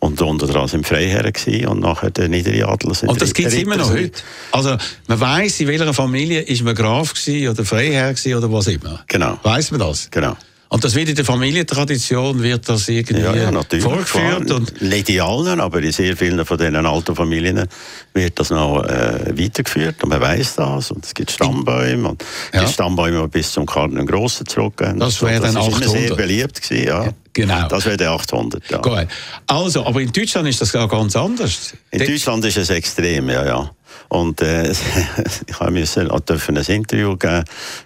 [0.00, 3.48] Und unter dran sind Freiherren gewesen, und nachher der niedere Adel sind Und das gibt
[3.48, 4.22] es immer noch heute.
[4.52, 8.66] Also man weiß, in welcher Familie ist man Graf gewesen oder Freiherr gewesen oder was
[8.68, 9.02] immer.
[9.08, 9.38] Genau.
[9.42, 10.08] Weiß man das?
[10.10, 10.36] Genau.
[10.70, 13.50] Und das wird in der Familientradition wird das irgendwie Ja, ja,
[13.80, 17.66] vorgeführt und Nicht in allen, aber in sehr vielen von diesen alten Familien
[18.12, 22.60] wird das noch äh, weitergeführt und man weiß das und es gibt Stammbäume und Ja.
[22.60, 24.98] gibt Stammbäume, die bis zum Karl den Grossen zurückgehen.
[24.98, 26.16] Das wäre dann immer sehr 800.
[26.16, 27.12] beliebt gewesen, ja.
[27.32, 27.68] Genau.
[27.68, 28.78] Das wäre der 800, ja.
[28.78, 29.06] Gut.
[29.46, 31.74] Also, aber in Deutschland ist das gar ganz anders.
[31.90, 33.70] In Dort- Deutschland ist es extrem, ja, ja.
[34.08, 34.70] Und äh,
[35.46, 37.44] ich auch dürfen ein Interview geben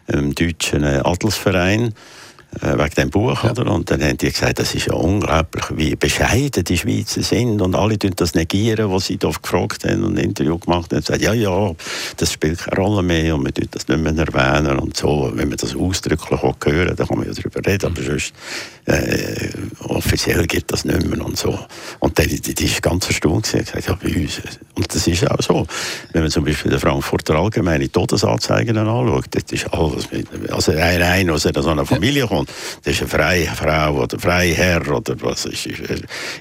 [0.08, 1.90] im deutschen äh, Adelsverein äh,
[2.60, 3.70] wegen dem Buch, oder?
[3.70, 7.74] Und dann haben die gesagt, das ist ja unglaublich, wie bescheiden die Schweizer sind und
[7.74, 10.98] alle tun das negieren, was sie da gefragt haben und ein Interview gemacht haben.
[10.98, 11.72] Und gesagt, ja, ja,
[12.18, 15.32] das spielt keine Rolle mehr und wir tun das nicht mehr erwähnen und so.
[15.34, 18.34] Wenn man das ausdrücklich auch hören, dann kann man ja darüber reden, aber sonst
[18.84, 19.48] äh,
[19.88, 21.58] offiziell geht das nicht mehr und so.
[22.00, 24.40] Und die, die, die ist ganz erstaunt gewesen, gesagt, ja, bei uns.
[24.74, 25.66] Und das ist auch so.
[26.12, 31.00] Wenn man zum Beispiel den Frankfurter Allgemeine Todesanzeigen anschaut, das ist alles mit, also rein,
[31.00, 32.41] rein aus einer so einer Familie kommt,
[32.82, 35.68] das ist eine Freifrau oder Freiherr oder was ist,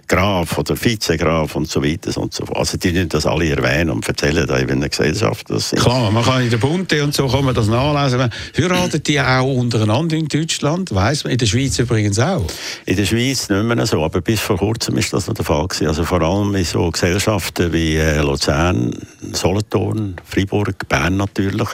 [0.07, 2.57] Graf oder Vizegraf und so weiter und so fort.
[2.57, 5.49] Also die tun das alle erwähnen und erzählen da in einer Gesellschaft.
[5.49, 5.71] Das.
[5.71, 8.29] Klar, man kann in der Bunte und so kann man das nachlesen.
[8.57, 10.93] Heiraten die auch untereinander in Deutschland?
[10.93, 12.45] Weiss man, in der Schweiz übrigens auch.
[12.85, 15.67] In der Schweiz nicht mehr so, aber bis vor kurzem ist das noch der Fall
[15.67, 15.87] gewesen.
[15.87, 18.95] Also vor allem in so Gesellschaften wie äh, Luzern,
[19.31, 21.67] Solothurn, Freiburg, Bern natürlich,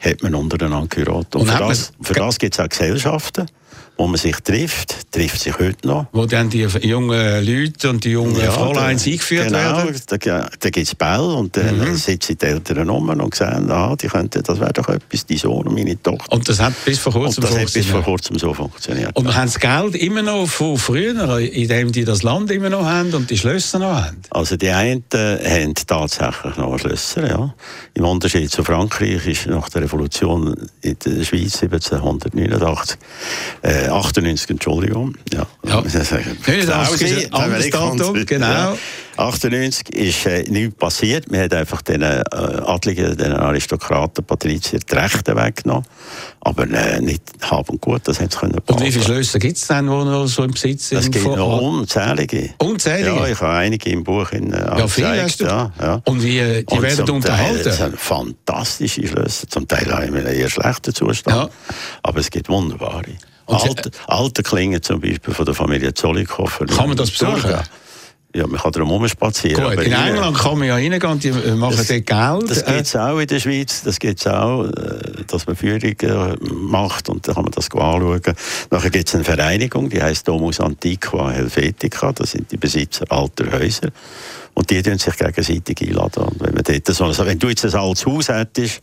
[0.00, 1.34] hat man untereinander geheiratet.
[1.34, 3.46] Und, Und für das, für das gibt es auch Gesellschaften,
[3.98, 6.06] wo man sich trifft, trifft sich heute noch.
[6.12, 10.00] Wo dann die jungen Leute und die jungen Fräuleins da- eingeführt genau, werden.
[10.06, 10.16] Da,
[10.60, 11.96] da gibt es Bälle und dann Mhm.
[11.96, 15.66] sitzen die Eltern rum und sehen, ah, die könnten, das wäre doch etwas, die Sohn
[15.66, 16.32] und meine Tochter.
[16.32, 19.16] Und das hat bis vor Und kurzem das hat bis vor kurzem so funktioniert.
[19.16, 22.84] Und wir haben das Geld immer noch von früher, indem die das Land immer noch
[22.84, 24.16] haben und die Schlösser noch haben.
[24.30, 27.54] Also die einen äh, haben tatsächlich noch Schlösser, ja.
[27.94, 32.96] Im Unterschied zu Frankreich ist nach der Revolution in der Schweiz 1789,
[33.62, 35.46] äh, 98, Entschuldigung, ja.
[35.64, 35.82] Ja.
[35.88, 36.36] Sagen.
[36.46, 38.46] 89 ist Genau, anderes wenn man Datum, kommt, genau.
[38.46, 38.76] Ja.
[39.16, 41.28] 98 ist äh, nichts passiert.
[41.30, 45.84] Man hat einfach den äh, Adligen, den Aristokraten, Patrizier die Rechte weggenommen.
[46.40, 49.04] Aber äh, nicht Hab und Gut, das haben sie können Und wie viele.
[49.04, 50.98] Schlösser gibt es denn, die noch so im Besitz sind?
[50.98, 52.50] Es gibt von- noch unzählige.
[52.58, 53.08] Unzählige?
[53.08, 55.40] Ja, ich habe einige im Buch in, äh, Ja, viele gezeigt.
[55.40, 56.00] Ja, ja.
[56.04, 57.62] Und wie, äh, die Und werden zum unterhalten?
[57.64, 61.36] Teil sind fantastische Schlösser, zum Teil auch in einem eher schlechten Zustand.
[61.36, 61.48] Ja.
[62.04, 63.02] Aber es gibt wunderbare.
[63.48, 66.66] Alte, alte Klingen zum Beispiel von der Familie Zollikofer.
[66.66, 67.54] Kann man das besuchen?
[68.36, 69.56] Ja, man kann darum rumspazieren.
[69.64, 72.50] Gut, aber in rein- England kann man ja reingehen und die äh, machen dort Geld.
[72.50, 75.56] Das Äh, gibt es auch in der Schweiz, das gibt es auch, äh, dass man
[75.56, 76.36] Führungen
[76.70, 78.20] macht und dann kann man das anschauen.
[78.70, 83.50] Nachher gibt es eine Vereinigung, die heißt Domus Antiqua Helvetica, das sind die Besitzer alter
[83.50, 83.88] Häuser
[84.52, 86.24] und die tun sich gegenseitig einladen.
[86.24, 88.82] Und wenn, man dort so, also wenn du jetzt ein altes Haus hättest,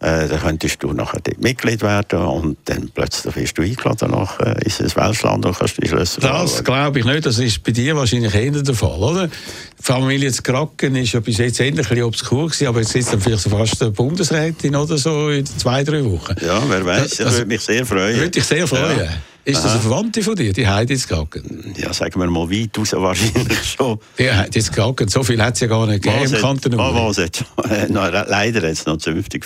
[0.00, 4.38] äh, dann könntest du nachher dort Mitglied werden und dann plötzlich wirst du eingeladen nach
[4.40, 7.26] äh, ins Welschland und kannst die Schlösser Das glaube ich nicht.
[7.26, 9.26] Das ist bei dir wahrscheinlich eher der Fall, oder?
[9.26, 12.92] Die Familie zu Kraken ist ja bis jetzt endlich ein bisschen obskur gewesen, aber jetzt
[12.92, 16.34] sitzt dann vielleicht so fast eine Bundesrätin oder so in zwei, drei Wochen.
[16.46, 18.16] Ja, wer weiß, Das- das, würde mich sehr freuen.
[18.16, 18.98] Würde dich sehr freuen.
[19.00, 19.06] Ja.
[19.48, 21.74] Ist das eine Verwandte von dir, die Heidi zu Kraken?
[21.78, 23.98] Ja, sagen wir mal weit raus wahrscheinlich schon.
[24.18, 26.92] Die Heidi zu Kraken, so viel hat es ja gar nicht gegeben im Kanton hat-
[26.92, 27.08] Uri.
[27.08, 29.44] was hat- äh, leider hat es noch zünftig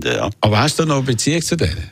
[0.00, 0.30] der, ja.
[0.40, 1.90] Aber hast du noch eine Beziehung zu denen?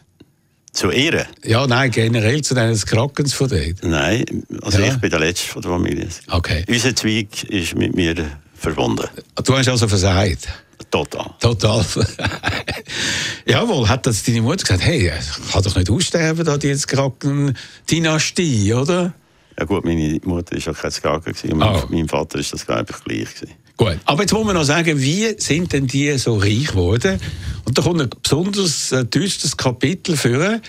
[0.72, 1.26] Zu ihr?
[1.44, 3.82] Ja, nein, generell zu denen Krakens von dort.
[3.82, 4.24] Nein,
[4.62, 4.86] also Ja.
[4.94, 6.08] ich bin der Letzte von der Familie.
[6.30, 6.64] Okay.
[6.66, 8.14] Unser Zweig ist mit mir
[8.54, 9.06] verbunden.
[9.44, 10.48] Du hast also versagt.
[10.90, 11.30] Total.
[11.40, 11.84] Total.
[13.46, 16.88] Jawohl, hat das deine Mutter gesagt, hey, ich kann doch nicht aussterben, da die jetzt
[16.88, 19.14] Kraken-Dynastie, oder?
[19.58, 21.32] Ja gut, meine Mutter war ja kein Skager.
[21.52, 21.84] und Ah.
[21.90, 23.34] Mein Vater ist das, glaube ich, gleich.
[23.34, 23.54] Gewesen.
[23.76, 27.20] Gut, aber jetzt muss man noch sagen, wie sind denn die so reich geworden?
[27.64, 30.60] Und da kommt ein besonders äh, düsteres Kapitel für.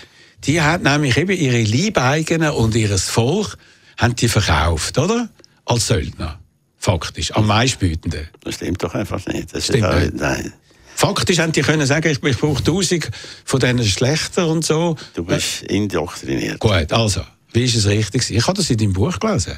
[0.44, 3.56] Die hat nämlich eben ihre Liebeigenen und ihr Volk
[3.96, 5.28] haben die verkauft, oder?
[5.64, 6.38] Als Söldner.
[6.84, 7.34] Faktisch.
[7.34, 8.28] Am meistbietenden.
[8.42, 9.54] Das stimmt doch einfach nicht.
[9.54, 10.14] Das Stimmt nicht.
[10.16, 10.52] Nein.
[10.94, 13.10] Faktisch hätten die können sagen, ich, ich brauche 1000
[13.46, 14.94] von diesen schlechter und so.
[15.14, 16.58] Du bist indoktriniert.
[16.58, 17.22] Gut, also,
[17.54, 18.30] wie ist es richtig?
[18.30, 19.56] Ich habe das in deinem Buch gelesen.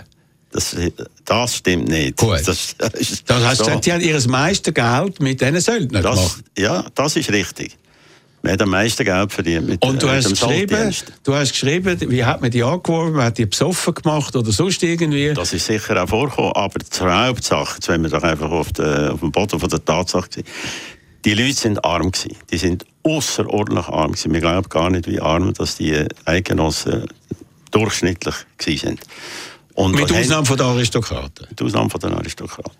[0.52, 0.76] Das,
[1.24, 2.16] das stimmt nicht.
[2.16, 2.46] Gut.
[2.46, 3.80] Das, das heißt, so.
[3.80, 6.44] die haben ihr meiste Geld mit diesen Söldnern das, gemacht.
[6.56, 7.76] ja, das ist richtig.
[8.46, 11.98] Wir haben am meisten Geld verdient mit, Und du äh, hast, geschrieben, du hast geschrieben,
[12.08, 15.34] wie hat man die angeworben, hat die besoffen gemacht oder sonst irgendwie.
[15.34, 19.14] Das ist sicher auch vorgekommen, aber zur Hauptsache, jetzt wenn wir doch einfach auf, der,
[19.14, 20.46] auf dem Boden von der Tatsache sind,
[21.24, 22.36] die Leute sind arm gewesen.
[22.50, 24.32] Die sind außerordentlich arm gewesen.
[24.32, 27.06] Wir glauben gar nicht, wie arm dass die Eidgenossen
[27.72, 29.00] durchschnittlich gewesen sind.
[29.74, 31.46] Und mit was haben- Ausnahme von den Aristokraten.
[31.50, 32.72] mit Ausnahme von den Aristokraten.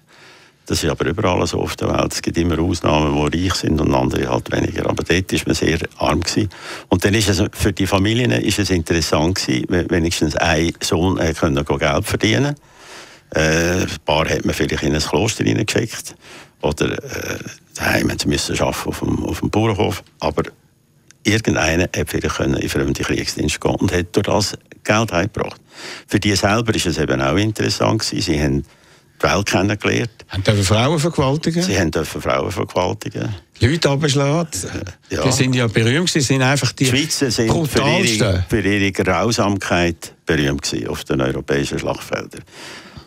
[0.67, 2.13] Das ist aber überall so auf der Welt.
[2.13, 4.91] Es gibt immer Ausnahmen, die reich sind und andere halt weniger.
[4.91, 6.21] Aber dort war man sehr arm.
[6.21, 6.51] Gewesen.
[6.89, 11.35] Und dann ist es für die Familien ist es interessant gewesen, wenigstens ein Sohn äh,
[11.35, 12.57] können Geld verdienen
[13.35, 16.17] äh, Ein paar hat man vielleicht in ein Kloster hineingeschickt.
[16.63, 17.39] Oder äh,
[17.77, 20.03] daheim müssen arbeiten auf dem, auf dem Bauernhof.
[20.19, 20.43] Aber
[21.23, 25.61] irgendeiner hat vielleicht können in fremde Kriegsdienst gehen und hat durch das Geld heimgebracht.
[26.09, 28.21] Für die selber ist es eben auch interessant gewesen.
[28.21, 28.65] Sie haben
[29.21, 30.11] Welt kennengelernt.
[30.29, 33.35] Haben dürfen Frauen vergewaltigen, Sie haben dürfen Frauen vergewaltigen.
[33.61, 34.49] Leute abgeschlagen.
[35.09, 35.23] ja.
[35.23, 38.93] Die sind ja berühmt, sie sind einfach die, Die Schweizer sind für ihre, für ihre
[38.93, 42.43] Grausamkeit berühmt gewesen auf den europäischen Schlachtfeldern.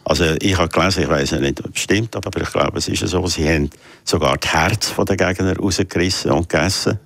[0.06, 3.08] Also ich habe gelesen, ich weiß nicht, ob es stimmt, aber ich glaube, es ist
[3.08, 3.70] so, sie haben
[4.04, 7.00] sogar das Herz der Gegner rausgerissen und gegessen.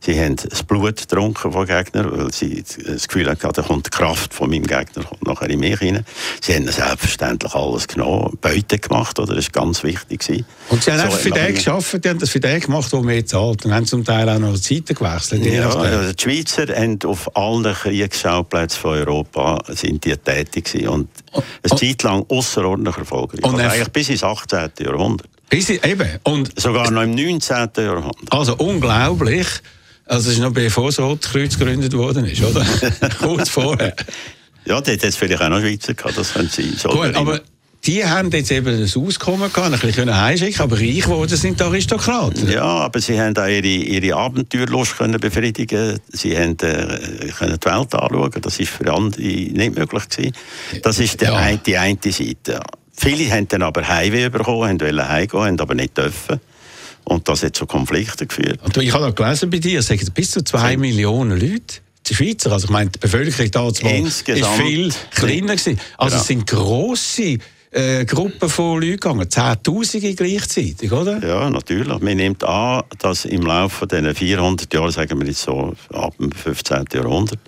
[0.00, 3.90] Sie haben das Blut getrunken von Gegnern, weil sie das Gefühl hatten, da kommt die
[3.90, 6.04] Kraft von meinem Gegner kommt nachher in mich rein.
[6.40, 9.34] Sie haben selbstverständlich alles genommen, Beute gemacht, oder?
[9.34, 10.20] das war ganz wichtig.
[10.20, 10.46] gewesen.
[10.68, 13.00] Und sie haben So einfach für den geschafft, die haben das für den gemacht, der
[13.00, 13.64] mehr zahlt.
[13.64, 15.44] Und haben zum Teil auch noch die Seiten gewechselt.
[15.44, 21.08] Ja, also die Schweizer haben auf allen Kriegsschauplätzen von Europa sind die tätig gewesen und
[21.62, 23.44] eine Zeit lang außerordentlich erfolgreich.
[23.44, 24.70] Und Also eigentlich bis ins 18.
[24.80, 25.28] Jahrhundert.
[25.50, 26.08] Bis eben.
[26.24, 27.68] Und Sogar noch im 19.
[27.76, 28.16] Jahrhundert.
[28.30, 29.46] Also unglaublich.
[30.04, 32.64] Also es ist noch bevor das Rotkreuz gegründet worden ist, oder?
[33.18, 33.94] Kurz vorher.
[34.64, 37.40] Ja, dort hat es vielleicht auch noch Schweizer gehabt, das können Sie so Gut, aber
[37.86, 41.64] die haben jetzt eben das Auskommen gehabt, ein bisschen heimschicken aber reich geworden sind die
[41.64, 42.50] Aristokraten.
[42.50, 45.98] Ja, aber sie haben auch ihre, ihre Abenteuerlust können befriedigen.
[46.08, 48.32] Sie haben äh, können die Welt anschauen.
[48.42, 50.32] Das ist für andere nicht möglich gewesen.
[50.82, 51.36] Das ist der Ja.
[51.36, 52.60] ein, die eine Seite.
[53.00, 56.40] Viele haben dann aber Heimweh bekommen, wollen heimgehen, haben aber nicht dürfen.
[57.04, 58.60] Und das hat zu Konflikten geführt.
[58.62, 61.80] Und ich habe noch gelesen bei dir, es sagen bis zu zwei Millionen Leute.
[62.06, 65.78] Die Schweizer, also ich meine, die Bevölkerung da ist Insgesamt- viel kleiner gewesen.
[65.96, 66.20] Also Genau.
[66.22, 67.38] es sind grosse
[67.70, 71.24] äh, Gruppen von Leuten gegangen, Zehntausende gleichzeitig, oder?
[71.26, 72.00] Ja, natürlich.
[72.00, 76.32] Man nimmt an, dass im Laufe dieser 400 Jahre, sagen wir jetzt so ab dem
[76.32, 76.84] 15.
[76.92, 77.38] Jahrhundert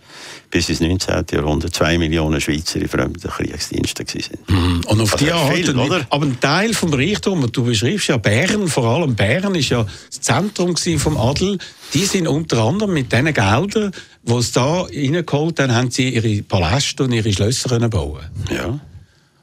[0.51, 1.25] bis ins 19.
[1.33, 4.85] Jahrhundert, zwei Millionen Schweizer in fremden Kriegsdiensten waren.
[4.87, 6.07] Und auf Also die Art, viel, oder?
[6.11, 9.87] aber ein Teil vom Reichtum, und du beschreibst ja Bern, vor allem Bern ist ja
[10.09, 11.59] das Zentrum gewesen vom Adel,
[11.95, 13.93] die sind unter anderem mit diesen Geldern,
[14.23, 18.81] die sie da reingeholt haben, haben sie ihre Paläste und ihre Schlösser können bauen Ja.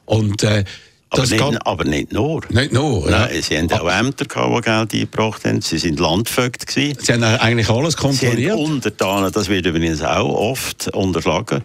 [0.08, 0.64] Und äh,
[1.10, 2.42] Aber, nicht, aber nicht nur.
[2.50, 3.10] nicht nur.
[3.10, 3.20] ja.
[3.20, 5.60] Nein, sie haben auch Ämter, gehabt, die Geld eingebracht haben.
[5.62, 6.66] Sie sind Landvögte.
[6.66, 6.98] Gewesen.
[7.00, 8.56] Sie haben eigentlich alles Sie haben kontrolliert.
[8.56, 11.62] Untertanen, das wird übrigens auch oft unterschlagen.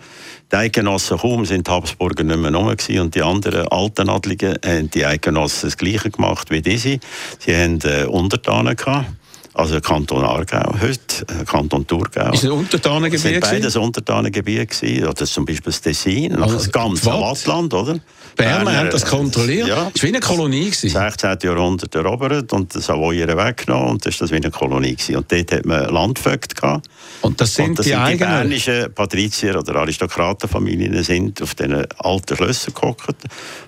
[0.52, 4.56] Die Eidgenossen kaum sind die Habsburger nicht mehr rum gewesen und die anderen alten Adligen
[4.64, 7.00] haben die Eidgenossen das Gleiche gemacht wie diese.
[7.40, 9.08] Sie haben äh, Untertanen gehabt.
[9.56, 12.32] Also Kanton Aargau heute, äh, Kanton Thurgau.
[12.32, 13.52] Ist es Untertanengebiet sind gewesen?
[13.52, 15.08] beides Untertanengebiete.
[15.08, 17.22] Oder zum Beispiel das Tessin, also das ganze Watt.
[17.22, 18.00] Wattland, oder?
[18.36, 19.68] Berner Berner, haben das kontrolliert.
[19.68, 19.92] Ja.
[19.94, 20.66] Es war wie eine Kolonie.
[20.66, 20.90] Gewesen.
[20.90, 21.38] 16.
[21.44, 24.96] Jahrhundert erobert und das Savoyer weggenommen und das war wie eine Kolonie.
[24.96, 25.16] Gewesen.
[25.18, 26.88] Und dort hat man Landvögte gehabt.
[27.22, 28.30] Und das sind und das die sind die eigenen.
[28.32, 33.16] bernischen Patrizier oder Aristokratenfamilien sind auf diesen alten Schlössern gehockt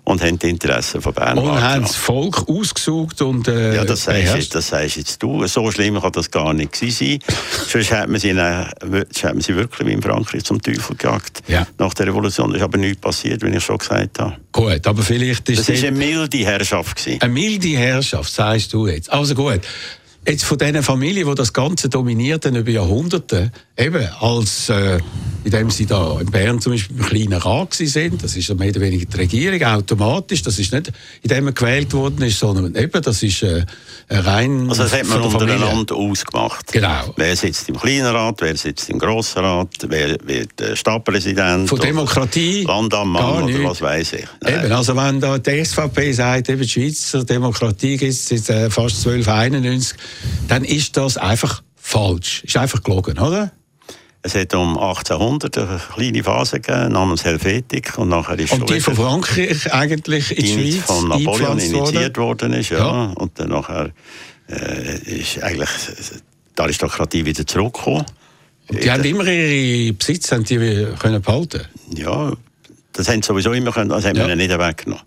[0.03, 4.03] und haben die Interessen von Bern Und haben das Volk ausgesucht und äh, Ja, das
[4.03, 5.45] sagst, jetzt, das sagst jetzt du.
[5.47, 7.35] So schlimm kann das gar nicht gewesen sein.
[7.67, 11.41] Sonst hat man sie, dann- hat man sie wirklich wie in Frankreich zum Teufel gejagt.
[11.47, 11.65] Ja.
[11.77, 14.35] Nach der Revolution ist aber nichts passiert, wie ich schon gesagt habe.
[14.55, 16.95] Gut, aber vielleicht ist Das war eine milde Herrschaft.
[16.95, 17.21] Gewesen.
[17.21, 19.11] eine milde Herrschaft, sagst du jetzt.
[19.11, 19.59] Also gut.
[20.25, 24.99] Jetzt von diesen Familien, die das Ganze dominierten über Jahrhunderte, eben als, äh,
[25.45, 28.69] indem sie da in Bern zum Beispiel im kleinen Rat sind, das ist ja mehr
[28.69, 30.91] oder weniger die Regierung, automatisch, das ist nicht,
[31.21, 33.63] indem man gewählt worden ist, sondern eben, das ist äh,
[34.09, 36.73] rein Also das hat man untereinander ausgemacht.
[36.73, 37.13] Genau.
[37.15, 41.69] Wer sitzt im kleinen Rat, wer sitzt im grossen Rat, wer wird äh, Stadtpräsident.
[41.69, 44.25] Von Demokratie Landammann oder was weiß ich.
[44.41, 44.65] Nein.
[44.65, 48.69] Eben, also wenn da die SVP sagt, eben die Schweizer Demokratie gibt es seit äh,
[48.71, 49.95] fast 1291,
[50.47, 52.43] dann ist das einfach falsch.
[52.43, 53.51] Ist einfach gelogen, oder?
[54.27, 57.95] Es hat um 1800 eine kleine Phase gegeben, namens Helvetik.
[57.99, 61.59] Und nachher ist Und die von Frankreich eigentlich in die die Schweiz von Napoleon worden.
[61.59, 62.69] initiiert worden ist.
[62.71, 62.77] Ja.
[62.79, 63.03] Ja.
[63.13, 63.91] Und dann nachher
[64.49, 65.69] äh, ist eigentlich
[66.57, 68.03] die Aristokratie wieder zurückgekommen.
[68.67, 70.57] Und die haben immer ihre Besitz haben die
[70.97, 71.61] können behalten.
[71.95, 72.33] Ja,
[72.93, 74.25] das haben sie sowieso immer können, das haben Ja.
[74.25, 75.03] wir ihnen nicht weggenommen.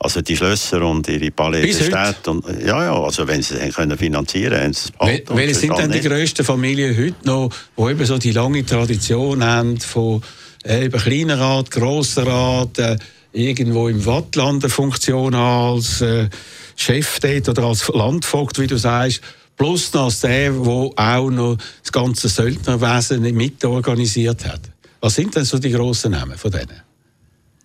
[0.00, 1.84] Also die Schlösser und ihre Palais der?
[1.84, 2.30] Städte.
[2.30, 5.90] Und, ja, ja, also wenn sie es können finanzieren haben sie es welche sind denn
[5.90, 10.22] die grössten Familien heute noch, die eben so die lange Tradition haben von
[10.64, 12.96] äh, eben kleiner Rat, grosser Rat, äh,
[13.32, 16.28] irgendwo im Wattland eine Funktion als äh,
[16.76, 19.20] Chef dort oder als Landvogt, wie du sagst,
[19.56, 24.60] plus noch als der, der auch noch das ganze Söldnerwesen mitorganisiert hat.
[25.00, 26.87] Was sind denn so die grossen Namen von denen?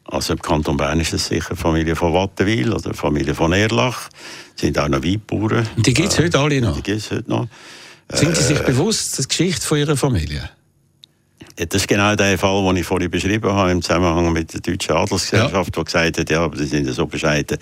[0.06, 4.10] Also im Kanton Bern ist es sicher Familie von Wattenwil oder Familie von Erlach.
[4.56, 5.68] Es sind auch noch Weinbauern.
[5.78, 6.76] Die gibt es heute alle noch.
[6.76, 7.48] Die gibt es heute noch.
[8.12, 8.64] Sind Sie sich Äh.
[8.64, 10.50] bewusst, die Geschichte von Ihrer Familie?
[11.58, 14.60] Ja, Das ist genau der Fall, den ich vorhin beschrieben habe, im Zusammenhang mit der
[14.60, 17.58] Deutschen Adelsgesellschaft, die gesagt hat, ja, aber die sind ja so bescheiden.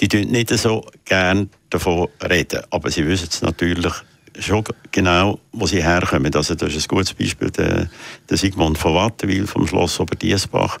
[0.00, 3.92] Die tun nicht so gern davon reden, aber sie wissen es natürlich
[4.38, 6.34] schon genau, wo sie herkommen.
[6.34, 7.88] Also das ist ein gutes Beispiel, der,
[8.28, 10.78] der Sigmund von Wattenwil vom Schloss Oberdiesbach,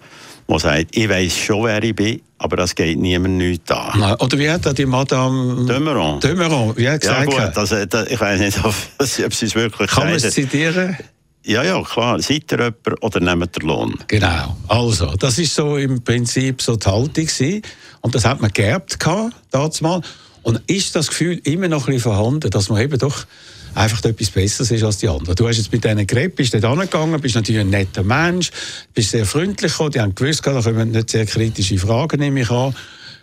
[0.48, 3.98] der sagt, ich weiß schon, wer ich bin, aber das geht niemand nichts an.
[3.98, 4.16] Nein.
[4.18, 6.20] Oder wie hat die Madame Dömeron.
[6.20, 7.26] Dömeron, wie hat Ja gesagt?
[7.26, 7.76] gut, also,
[8.08, 10.96] ich weiß nicht, ob, ob sie es wirklich Kann man es zitieren?
[11.42, 12.20] Ja, ja, klar.
[12.20, 13.94] Seid ihr jemand oder nehmt ihr Lohn?
[14.08, 14.56] Genau.
[14.68, 17.62] Also, das ist so im Prinzip so die Haltung gewesen.
[18.02, 20.02] Und das hat man geerbt gehabt, damals mal.
[20.42, 23.26] Und ist das Gefühl immer noch ein bisschen vorhanden, dass man eben doch
[23.74, 25.34] einfach etwas Besseres ist als die anderen.
[25.34, 28.50] Du hast jetzt mit denen geredet, bist dort angegangen, bist natürlich ein netter Mensch,
[28.94, 32.50] bist sehr freundlich gekommen, die haben gewusst, da kommen nicht sehr kritische Fragen, nehme ich
[32.50, 32.74] an.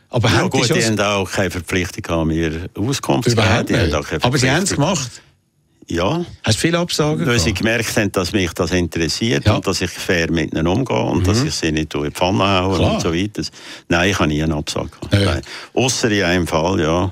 [0.10, 3.94] Aber Ja, haben gut, die haben auch keine Verpflichtung gehabt, mir Auskunft überhaupt nicht?
[4.22, 5.22] Aber sie haben es gemacht.
[5.90, 9.52] Ja, Hast du viele Absagen weil sie gemerkt haben, dass mich das interessiert Ja.
[9.54, 9.58] Mhm.
[9.58, 12.44] und dass ich fair mit ihnen umgehe und dass ich sie nicht in die Pfanne
[12.62, 13.42] haue und so weiter.
[13.88, 15.46] Nein, ich habe nie einen Absage gehabt.
[15.74, 17.12] Ausser in einem Fall, ja.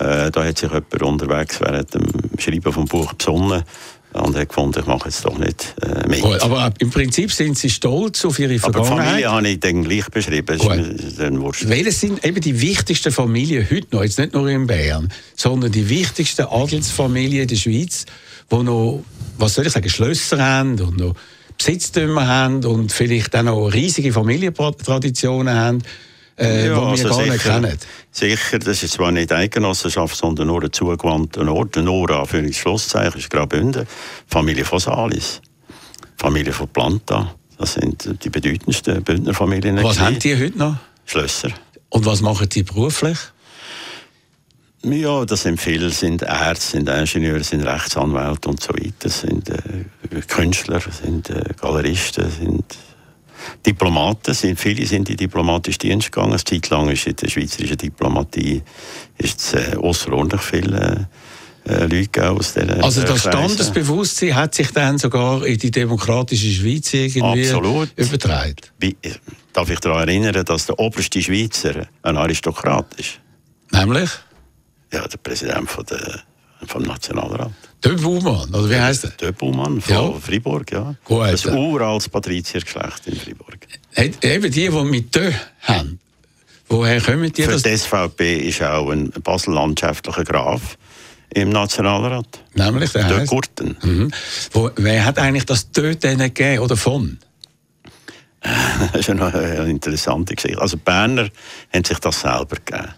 [0.00, 2.06] Äh, da hat sich jemand unterwegs während dem
[2.38, 3.62] Schreiben vom Buch besonnen
[4.18, 6.22] und hat gefunden, ich mache jetzt doch nicht äh, mit.
[6.22, 9.06] Gut, aber im Prinzip sind sie stolz auf ihre Aber die Vergangenheit.
[9.06, 10.46] Familie habe ich dann gleich beschrieben.
[10.46, 10.76] Das Gut.
[10.76, 11.68] ist mir dann wurscht.
[11.68, 15.88] Welche sind eben die wichtigsten Familien heute noch, jetzt nicht nur in Bern, sondern die
[15.88, 18.06] wichtigsten Adelsfamilien in der Schweiz,
[18.50, 19.02] die noch,
[19.38, 21.14] was soll ich sagen, Schlösser haben und noch
[21.58, 25.82] Besitztümer haben und vielleicht auch noch riesige Familientraditionen haben,
[26.38, 27.78] äh, die wir also gar nicht sicher, kennen.
[28.10, 31.76] Sicher, das ist zwar nicht Eigenossenschaft, sondern nur ein zugewandter Ort.
[31.76, 33.86] Nur an Schlusszeichen ist Graubünden.
[34.26, 35.40] Familie von Salis,
[36.16, 37.34] Familie von Planta.
[37.58, 39.76] Das sind die bedeutendsten Bündnerfamilien.
[39.76, 40.00] Was gewesen.
[40.04, 40.76] haben die heute noch?
[41.06, 41.50] Schlösser.
[41.88, 43.18] Und was machen die beruflich?
[44.84, 50.20] Ja, das sind viele, sind Ärzte, sind Ingenieure, sind Rechtsanwälte und so weiter, sind äh,
[50.28, 52.64] Künstler, sind äh, Galeristen, sind
[53.66, 56.32] Diplomaten, sind, viele sind in diplomatischen Dienst gegangen.
[56.32, 58.62] Eine Zeit lang ist in der schweizerischen Diplomatie
[59.18, 61.08] ist es, äh, außerordentlich viele
[61.66, 63.20] äh, äh, Leute gegeben aus dieser Also äh, das.
[63.20, 67.90] Standesbewusstsein hat sich dann sogar in die demokratische Schweiz irgendwie Absolut.
[67.96, 68.56] übertragen.
[68.78, 69.12] Wie, äh,
[69.52, 73.20] darf ich daran erinnern, dass der oberste Schweizer ein Aristokrat ist?
[73.70, 74.10] Nämlich
[74.92, 76.22] Ja, der Präsident von der,
[76.66, 77.50] vom Nationalrat.
[77.80, 79.10] Baumann, oder wie heißt er?
[79.10, 80.12] Der Baumann von Ja.
[80.20, 80.94] Freiburg, ja.
[81.04, 81.54] Gut, das ja.
[81.54, 83.58] uraltes Patriziergeschlecht in Freiburg.
[83.96, 85.30] Hat- Eben die, die mit «Dö»
[85.62, 86.00] haben.
[86.68, 87.42] Woher kommen die?
[87.44, 90.76] Für Das, die SVP ist auch ein Basel-landschaftlicher Graf
[91.32, 92.26] im Nationalrat.
[92.54, 93.76] nämlich, der heisst, Gurten.
[93.82, 94.10] mhm.
[94.52, 97.18] Wo, wer hat eigentlich das denen gegeben, oder von?
[98.40, 100.60] Das ist eine, eine interessante Geschichte.
[100.60, 101.28] Also die Berner
[101.72, 102.88] haben sich das selber gegeben.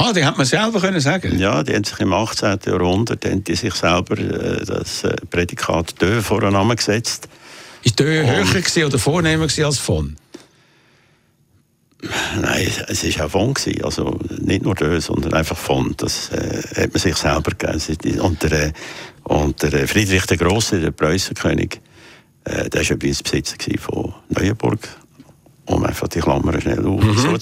[0.00, 1.40] Ah, die hat man selber können sagen.
[1.40, 2.60] Ja, die haben sich im 18.
[2.66, 7.28] Jahrhundert haben die sich selber äh, das äh, Prädikat «Dö» vor den Namen gesetzt.
[7.82, 10.16] Ist «Dö» höher gewesen oder vornehmer gewesen als «von»?
[12.40, 13.54] Nein, es war auch von.
[13.54, 13.84] gewesen.
[13.84, 15.94] Also nicht nur «Dö», sondern einfach von.
[15.96, 18.20] Das äh, hat man sich selber gegeben.
[18.20, 18.72] Und der, äh,
[19.24, 21.80] und der Friedrich der Große, der Preußenkönig,
[22.44, 24.88] äh, der war übrigens Besitzer von Neuenburg,
[25.66, 27.38] um einfach die Klammern schnell auf Mhm.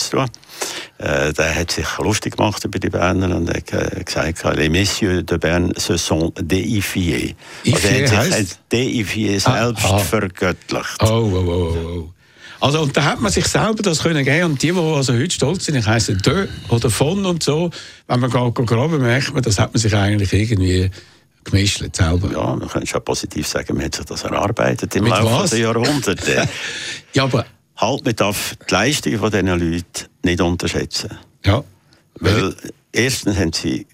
[0.98, 5.24] Äh, der hat sich lustig gemacht über die Berner und hat äh, gesagt, les messieurs
[5.24, 7.34] de Berne se sont deifiés.
[7.66, 8.32] Also er hat sich heisst?
[8.32, 9.98] als deifié Ah, selbst ah.
[9.98, 11.02] vergöttlicht.
[11.02, 12.10] Oh, oh, oh, oh, oh.
[12.60, 14.52] Also, und da hat man sich selber das können geben.
[14.52, 17.70] Und die, die also heute stolz sind, ich heisse «Dö» oder «von» und so,
[18.08, 20.90] wenn man geht graben, merkt man, das hat man sich eigentlich irgendwie
[21.44, 22.32] gemischt selber.
[22.32, 25.50] Ja, man könnte schon positiv sagen, man hat sich das erarbeitet im Mit Laufe was?
[25.50, 26.48] der Jahrhunderte.
[27.12, 27.46] Ja, aber,
[27.76, 29.84] halt, man darf die Leistung von diesen Leuten
[30.26, 31.10] nicht unterschätzen.
[31.44, 31.64] ja.
[32.18, 32.54] Weil
[32.92, 33.86] erstens haben sie,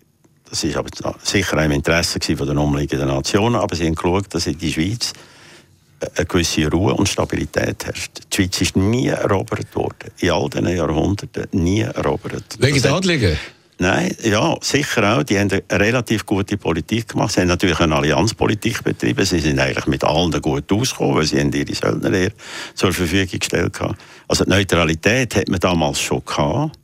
[0.48, 0.88] das ist aber
[1.22, 5.12] sicher im Interesse von den umliegenden Nationen, aber sie haben geschaut, dass in der Schweiz
[6.16, 8.20] eine gewisse Ruhe und Stabilität herrscht.
[8.32, 10.10] Die Schweiz ist nie erobert worden.
[10.18, 12.56] In all diesen Jahrhunderten nie erobert.
[12.58, 13.38] Wegen der Adligen?
[13.78, 15.22] Nein, ja, sicher auch.
[15.22, 17.32] Die haben eine relativ gute Politik gemacht.
[17.32, 19.24] Sie haben natürlich eine Allianzpolitik betrieben.
[19.24, 22.30] Sie sind eigentlich mit allen gut ausgekommen, weil sie haben ihre Söldner
[22.74, 23.96] zur Verfügung gestellt haben.
[24.28, 26.78] Also die Neutralität hat man damals schon gehabt.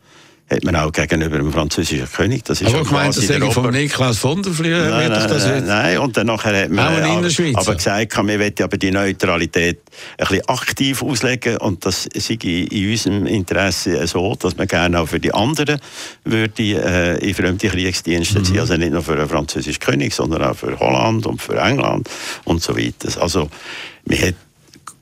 [0.51, 2.42] Hat man auch gegenüber dem französischen König.
[2.44, 5.44] Das ist Aber ich meine, das sage von Niklaus von der Flühe, Nein, nein, das
[5.44, 9.80] nein, nein, und dann nachher hat man aber, aber gesagt, wir wollen aber die Neutralität
[10.16, 15.09] ein bisschen aktiv auslegen und das sei in unserem Interesse so, dass man gerne auch
[15.09, 15.80] für die anderen
[16.24, 18.44] würde äh, in fremde Kriegsdienste Mhm.
[18.44, 22.09] ziehen, also nicht nur für den französischen König, sondern auch für Holland und für England
[22.44, 23.20] und so weiter.
[23.20, 23.51] Also
[24.07, 24.34] man hat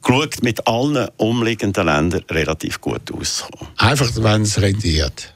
[0.03, 3.72] geschaut, mit allen umliegenden Ländern relativ gut auszukommen.
[3.76, 5.32] Einfach, wenn es rendiert.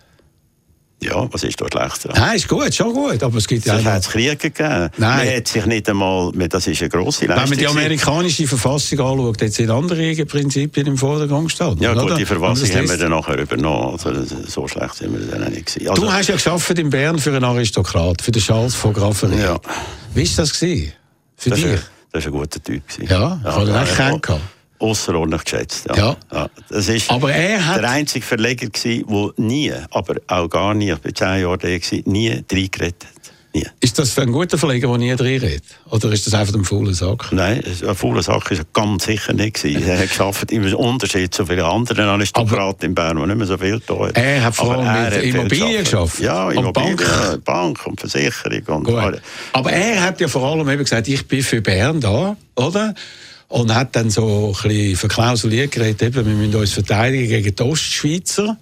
[1.02, 2.14] Ja, was ist da schlecht?
[2.14, 4.90] Nein, ist gut, schon gut, aber es gibt ja Es hat Kriege gegeben.
[4.98, 5.26] Nein.
[5.26, 7.42] Man hat sich nicht einmal, das ist eine grosse Leistung.
[7.42, 11.82] wenn man die amerikanische Verfassung anschaut, jetzt sind andere Prinzipien im Vordergrund gestanden.
[11.82, 12.16] Ja gut, oder?
[12.16, 13.92] die Verfassung haben wir dann nachher übernommen.
[13.92, 14.12] Also,
[14.46, 15.88] so schlecht sind wir dann auch nicht gewesen.
[15.88, 19.40] Also, Du hast ja geschafft in Bern für einen Aristokrat, für den Charles von Graffenried.
[19.40, 19.58] Ja.
[20.14, 20.58] Wie war das?
[20.58, 20.92] Gewesen?
[21.36, 21.72] Für das, dich?
[21.72, 22.86] ist, das ist ein guter Typ.
[22.86, 23.10] Gewesen.
[23.10, 24.42] Ja, ich habe ihn echt ja, kennengelernt.
[24.80, 25.86] Außerordentlich geschätzt.
[25.94, 26.16] Ja.
[26.32, 26.48] Ja.
[26.68, 29.02] Das ist Aber er hat- der einzige Verleger der
[29.36, 31.68] nie, aber auch gar nie, ich war zehn Jahre da,
[32.10, 33.32] nie reingeredet hat.
[33.52, 33.66] Nie.
[33.80, 35.64] Ist das für einen guten Verleger, der nie reinredet?
[35.90, 37.32] Oder ist das einfach ein fauler Sack?
[37.32, 39.64] Nein, es- eine faule Sache ist er ganz sicher nicht.
[39.64, 43.58] Er hat geschafft, im Unterschied zu vielen anderen Aristokraten in Bern, die nicht mehr so
[43.58, 44.16] viel da hat.
[44.16, 46.20] Er hat vor allem mit Immobilien geschafft.
[46.20, 47.44] Ja, Und Immobilien, Bank.
[47.44, 47.86] Bank.
[47.86, 48.84] und Versicherung.
[48.86, 49.20] Und.
[49.52, 52.94] Aber er hat ja vor allem eben gesagt, ich bin für Bern da, oder?
[53.50, 57.62] Und hat dann so ein bisschen verklausuliert geredet, eben, wir müssen uns verteidigen gegen die
[57.62, 58.56] Ostschweizer.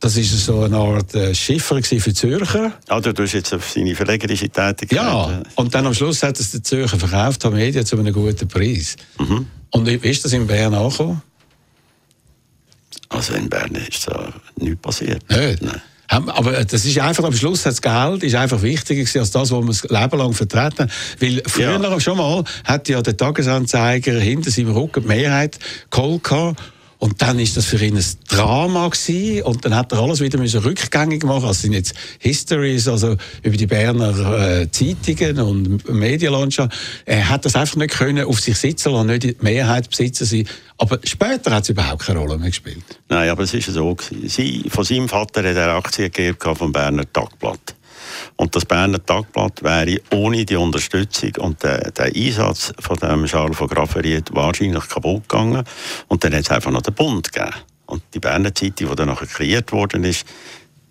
[0.00, 2.72] Das war so eine Art äh, Schiffer für Zürcher.
[2.88, 4.90] Also, du hast jetzt auf seine verlegerische Tätigkeit.
[4.98, 8.12] Ja, äh, und dann am Schluss hat es der Zürcher verkauft, haben Medien zu einem
[8.12, 8.96] guten Preis.
[9.20, 9.46] Mhm.
[9.70, 11.22] Und wie ist das in Bern angekommen?
[13.08, 15.22] Also in Bern ist da nichts passiert.
[15.30, 15.62] Nicht?
[15.62, 15.80] Nein.
[16.12, 19.50] Aber das ist einfach, am Schluss hat das Geld ist einfach wichtiger als das, was
[19.50, 20.90] man das Leben lang vertreten.
[21.20, 22.00] Weil früher Ja.
[22.00, 25.58] schon mal hat ja der Tagesanzeiger hinter seinem Rücken die Mehrheit
[25.90, 26.22] geholt.
[27.02, 29.42] Und dann ist das für ihn ein Drama gewesen.
[29.42, 31.46] Und dann hat er alles wieder müssen rückgängig machen.
[31.46, 36.72] Also sind jetzt Histories, also über die Berner äh, Zeitungen und Medienlandschaft.
[37.04, 40.46] Er hat das einfach nicht können auf sich sitzen lassen, nicht die Mehrheit besitzen sein.
[40.78, 42.84] Aber später hat es überhaupt keine Rolle mehr gespielt.
[43.08, 43.96] Nein, aber es ist so.
[44.26, 47.74] Sie, von seinem Vater hat er Aktien gegeben vom Berner Tagblatt.
[48.36, 53.56] Und das Berner Tagblatt wäre ohne die Unterstützung und der, der Einsatz von dem Charles
[53.56, 55.64] von Grafferiet wahrscheinlich kaputt gegangen.
[56.08, 57.54] Und dann hat es einfach noch den Bund gegeben.
[57.86, 60.26] Und die Berner Zeitung, die dann nachher kreiert worden ist,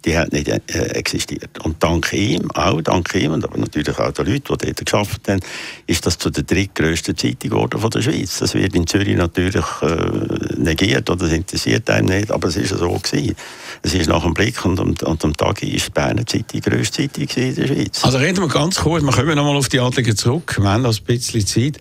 [0.06, 0.60] die hat nicht äh,
[0.94, 1.60] existiert.
[1.64, 5.28] Und dank ihm, auch dank ihm, und aber natürlich auch den Leuten, die dort geschafft
[5.28, 5.40] haben,
[5.88, 8.40] ist das zu der drittgrößten Zeitung geworden von der Schweiz.
[8.40, 12.70] Das wird in Zürich natürlich äh, negiert oder das interessiert einem nicht, aber es ist
[12.70, 13.36] so gewesen.
[13.84, 16.62] Es ist nach dem Blick und, und, und am Tag ist die Berner Zeitung die
[16.62, 18.04] grösste Zeitung in der Schweiz.
[18.04, 20.98] Also reden wir ganz kurz, wir kommen nochmal auf die Adligen zurück, wir haben noch
[20.98, 21.80] ein bisschen Zeit.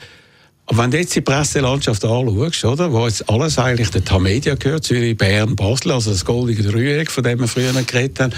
[0.72, 5.16] Wenn du jetzt die Presselandschaft anschaust, oder, wo jetzt alles eigentlich der Tamedia gehört, Zürich,
[5.16, 8.32] Bern, Basel, also das goldige Dreieck, von dem wir früher geredet haben,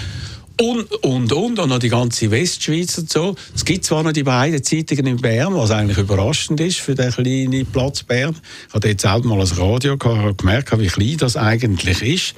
[0.60, 3.34] und, und, und, und noch die ganze Westschweiz und so.
[3.54, 7.10] Es gibt zwar noch die beiden Zeitungen in Bern, was eigentlich überraschend ist für den
[7.10, 8.36] kleinen Platz Bern.
[8.68, 12.34] Ich hatte jetzt selber mal ein Radio gehabt, habe gemerkt, wie klein das eigentlich ist.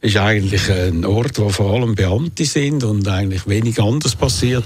[0.00, 4.64] ist eigentlich ein Ort, wo vor allem Beamte sind und eigentlich wenig anders passiert.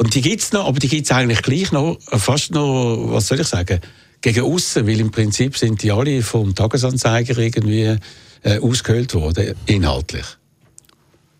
[0.00, 3.38] Und die gibt's noch, aber die gibt's eigentlich gleich noch, äh, fast noch, was soll
[3.38, 3.82] ich sagen,
[4.22, 7.98] gegen außen, weil im Prinzip sind die alle vom Tagesanzeiger irgendwie
[8.42, 10.24] äh, ausgehöhlt worden, inhaltlich.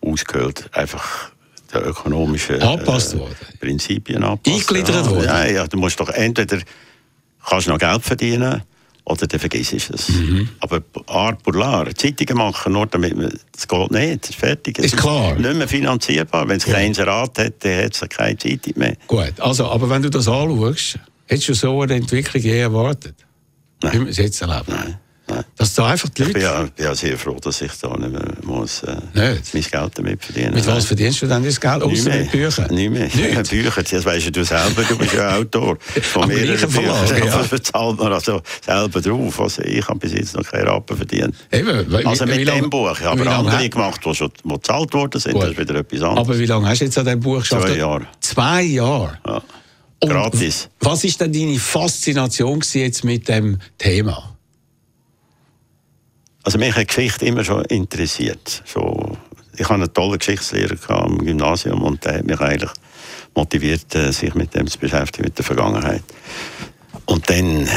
[0.01, 1.31] Ausgehöhlt, einfach
[1.73, 3.35] der ökonomischen äh, Angepasst worden.
[3.59, 4.53] Prinzipien anpassen.
[4.53, 5.25] Eingegliedert worden.
[5.25, 6.59] Ja, ja, du musst doch entweder
[7.43, 8.61] kannst noch Geld verdienen
[9.05, 10.09] oder dann vergisst du es.
[10.09, 10.49] Mhm.
[10.59, 14.79] Aber Art pour l'art, Zeitungen machen, nur damit man, das geht nicht, das ist fertig.
[14.79, 15.35] Es Ist klar.
[15.35, 16.47] nicht mehr finanzierbar.
[16.47, 16.73] Wenn es Ja.
[16.73, 18.95] kein Inserat hat, dann hat es keine Zeitung mehr.
[19.07, 23.15] Gut, also, aber wenn du das anschaust, hättest du so eine Entwicklung je erwartet?
[23.83, 23.93] Nein.
[23.93, 24.65] Wie wir es jetzt erleben.
[24.67, 24.97] Nein,
[25.35, 25.43] nein.
[25.57, 26.53] Dass da einfach die Ich bin Leute...
[26.53, 29.53] ja, bin ja sehr froh, dass ich da nicht mehr muss, äh, Nicht?
[29.53, 31.81] mein Geld damit verdienen Mit was verdienst du denn das Geld?
[31.83, 32.73] Außer mit Büchern?
[32.73, 33.03] Nicht mehr.
[33.05, 33.49] Nicht?
[33.49, 35.77] Bücher, das weisst du selber, du bist ja Autor.
[35.79, 36.85] Von mehreren Büchern.
[37.25, 37.37] ja.
[37.37, 39.39] Das bezahlt man also selber drauf.
[39.39, 41.35] Also ich habe bis jetzt noch keinen Rappen verdient.
[41.51, 42.91] Eben, wie- Also wie mit lange- dem Buch.
[42.93, 45.33] Ich wie habe andere gemacht, die schon die gezahlt worden sind.
[45.33, 45.43] Gut.
[45.43, 46.27] Das ist wieder etwas anderes.
[46.27, 47.67] Aber wie lange hast du jetzt an diesem Buch geschafft?
[47.67, 48.07] Zwei Jahre.
[48.19, 49.17] Zwei Jahre?
[49.25, 49.41] Ja.
[50.03, 50.67] Und Gratis.
[50.79, 54.35] Was ist denn deine Faszination jetzt mit dem Thema?
[56.43, 58.63] Also mich hat Geschichte immer schon interessiert.
[58.65, 59.17] So,
[59.55, 62.71] ich hatte einen tollen Geschichtslehrer am Gymnasium und der hat mich eigentlich
[63.35, 66.03] motiviert, äh, sich mit dem zu beschäftigen, mit der Vergangenheit.
[67.05, 67.67] Und dann,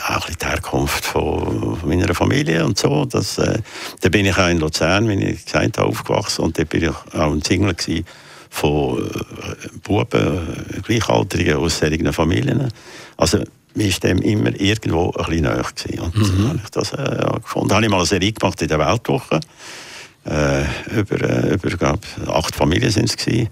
[0.00, 3.04] auch ein bisschen die Herkunft von, meiner Familie und so.
[3.04, 3.58] Das, äh,
[4.00, 6.90] da bin ich auch in Luzern, wie ich gesagt habe, aufgewachsen und da bin ich
[6.90, 8.06] auch ein Single gewesen
[8.50, 12.68] von äh, Buben, äh, Gleichaltrigen aus solchen Familien.
[13.16, 13.42] Also
[13.74, 16.00] mir ist dem immer irgendwo ein bisschen näher gewesen.
[16.00, 16.48] Und mhm.
[16.48, 17.68] habe ich das äh, gefunden.
[17.68, 19.40] Da habe ich mal eine Serie gemacht in der Weltwoche.
[20.24, 20.62] Äh,
[21.00, 21.98] über, äh, über glaub,
[22.28, 23.48] acht Familien sind es gewesen.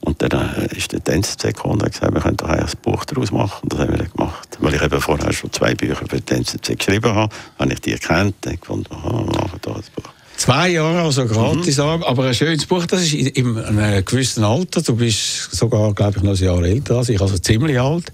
[0.00, 3.04] Und dann äh, ist der NZZ gekommen und hat gesagt, wir können doch ein Buch
[3.06, 3.62] daraus machen.
[3.62, 4.58] Und das haben wir dann gemacht.
[4.60, 7.92] Weil ich eben vorher schon zwei Bücher für den NZZ geschrieben habe, habe ich die
[7.92, 10.12] erkannt und gefunden, oh, wir machen da ein Buch.
[10.42, 12.02] Zwei Jahre, also gratis, Mhm.
[12.02, 12.84] aber ein schönes Buch.
[12.86, 14.82] Das ist in in einem gewissen Alter.
[14.82, 18.12] Du bist sogar, glaube ich, noch ein Jahr älter als ich, also ziemlich alt.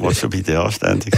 [0.00, 1.14] Was schon dir anständig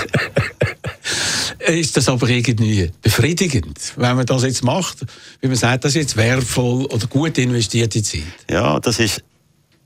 [1.66, 4.98] Ist das aber irgendwie befriedigend, wenn man das jetzt macht?
[5.40, 8.22] Wie man sagt, das ist jetzt wertvoll oder gut investierte Zeit.
[8.48, 9.24] Ja, das ist.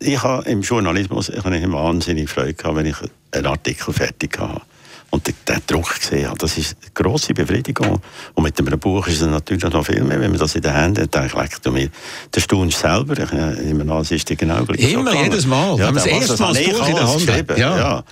[0.01, 2.97] Ich habe im Journalismus ich habe wahnsinnig Freude gehabt, wenn ich
[3.33, 4.61] einen Artikel fertig habe
[5.15, 5.35] und den
[5.67, 6.39] Druck gesehen habe.
[6.39, 8.01] Das ist eine grosse Befriedigung.
[8.35, 10.75] Und mit einem Buch ist es natürlich noch viel mehr, wenn man das in den
[10.75, 11.15] Händen hat.
[11.15, 11.89] Denke ich, leck du mir,
[12.35, 13.17] der staunst selber.
[13.19, 14.93] Ich äh, nehme an, es ist dir genau gleich.
[14.93, 15.79] Immer, so jedes Mal.
[15.79, 17.59] Wenn man das erste Mal das ich Buch in der Hand hat.
[17.59, 17.79] Ja.
[17.79, 18.05] Ja.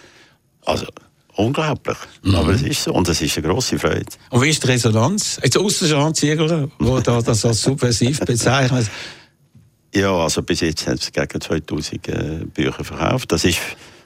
[0.65, 0.87] Also,
[1.35, 1.99] unglaublich.
[2.23, 2.35] Mhm.
[2.37, 2.93] Aber es ist so.
[2.93, 4.07] Und es ist eine grosse Freude.
[4.31, 5.41] Und wie ist die Resonanz?
[5.43, 8.89] Jetzt ausser Jean Ziegler, der da das als subversiv bezeichnet.
[9.95, 12.13] Ja, also bis jetzt hat es gegen 2000 äh,
[12.55, 13.33] Bücher verkauft.
[13.33, 13.59] Das ist,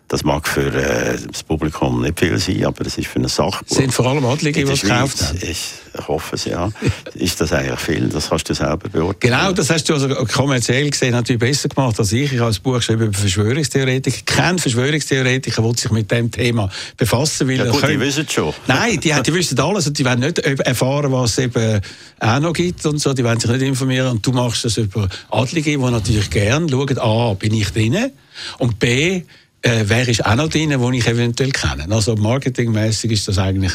[0.09, 3.77] das mag für äh, das Publikum nicht viel sein, aber es ist für ein Sachbuch.
[3.77, 5.39] Sind vor allem Adlige, die gekauft haben.
[5.43, 5.65] ich
[6.07, 6.71] hoffe es, ja.
[7.15, 8.09] ist das eigentlich viel?
[8.09, 9.17] Das kannst du selber beurteilen.
[9.19, 12.33] Genau, das hast du also kommerziell gesehen natürlich besser gemacht als ich.
[12.33, 14.19] Ich habe ein Buch geschrieben über Verschwörungstheoretiker.
[14.27, 17.49] Kein Verschwörungstheoretiker will sich mit dem Thema befassen.
[17.49, 18.55] Weil Ja gut, die könnte- wissen es schon.
[18.69, 21.81] Nein, die, die wissen alles und die wollen nicht erfahren, was es eben
[22.21, 23.13] auch noch gibt und so.
[23.13, 26.99] Die wollen sich nicht informieren und du machst das über Adlige, die natürlich gern schauen,
[26.99, 28.13] A, bin ich drin
[28.59, 29.23] und B,
[29.67, 31.87] äh, wer ist auch noch drin, den ich eventuell kenne.
[31.91, 33.73] Also marketingmäßig ist das eigentlich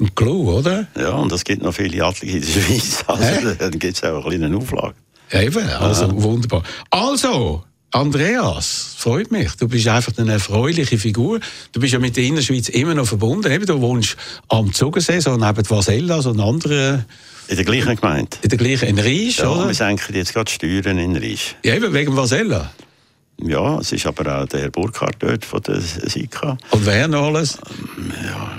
[0.00, 0.86] ein Clou, oder?
[0.96, 3.04] Ja, und es gibt noch viele Adlige in der Schweiz.
[3.06, 4.94] Also, dann gibt es auch eine kleine Auflage.
[5.32, 6.62] Ja, Eben, also wunderbar.
[6.90, 9.52] Also, Andreas, freut mich.
[9.56, 11.40] Du bist einfach eine erfreuliche Figur.
[11.72, 13.50] Du bist ja mit der Innerschweiz immer noch verbunden.
[13.50, 14.16] Eben, du wohnst
[14.48, 17.04] am Zugersee, so neben Vasella, so ein anderer,
[17.48, 18.36] In der gleichen Gemeinde.
[18.42, 19.66] in der gleichen, in Riesch, Ja, oder?
[19.68, 21.56] wir senken jetzt gerade Steuern in Riesch.
[21.64, 22.70] Ja, eben, wegen Vasella.
[23.42, 26.56] Ja, es ist aber auch der Herr Burkhardt dort von der SIKA.
[26.70, 27.58] Und wer noch alles?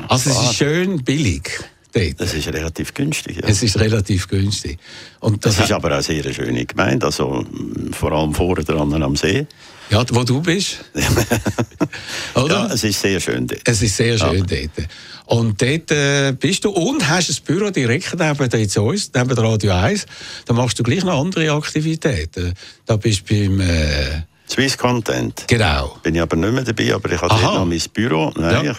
[0.07, 0.51] also, es klar.
[0.51, 1.49] ist schön billig
[1.91, 2.21] dort.
[2.21, 3.37] Das ist relativ günstig.
[3.37, 3.47] Ja.
[3.47, 4.77] Es ist relativ günstig.
[5.19, 8.63] Und das, Das ist aber auch sehr eine schöne Gemeinde, also mm, vor allem vorne
[8.63, 9.47] dran am See.
[9.89, 10.85] ja, wo du bist.
[12.35, 12.67] Oder?
[12.67, 13.61] Ja, es ist sehr schön dort.
[13.63, 14.87] Es ist sehr schön dort.
[15.25, 19.35] Und dort äh, bist du und hast ein Büro direkt neben der zu uns, neben
[19.35, 20.05] der Radio 1.
[20.45, 22.53] Da machst du gleich noch andere Aktivitäten.
[22.85, 23.59] Da bist du beim...
[23.61, 25.43] Äh, Swiss Content.
[25.47, 25.97] genau.
[26.03, 27.55] Bin ich aber nicht mehr dabei, aber ich habe Aha.
[27.59, 28.31] noch mein Büro.
[28.37, 28.75] Nein, Ja.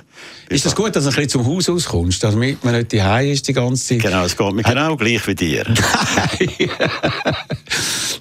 [0.49, 3.31] Ist das da- gut, dass du ein bisschen zum Haus auskommst, damit man nicht daheim
[3.31, 4.01] ist die ganze Zeit?
[4.03, 5.65] Genau, es geht mir genau gleich wie dir.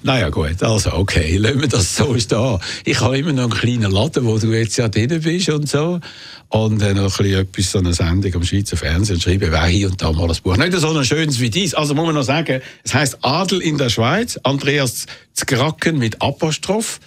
[0.02, 2.58] naja, gut, also okay, lassen wir das so stehen.
[2.84, 6.00] Ich habe immer noch einen kleinen Laden, wo du jetzt ja drin bist und so.
[6.48, 9.66] Und äh, noch ein bisschen etwas, so eine Sendung am Schweizer Fernsehen und schreibe auch
[9.66, 10.56] hier und da mal ein Buch.
[10.56, 11.74] Nicht so ein schönes wie dies.
[11.74, 17.00] Also muss man noch sagen, es heißt Adel in der Schweiz, Andreas Zgracken mit Apostroph.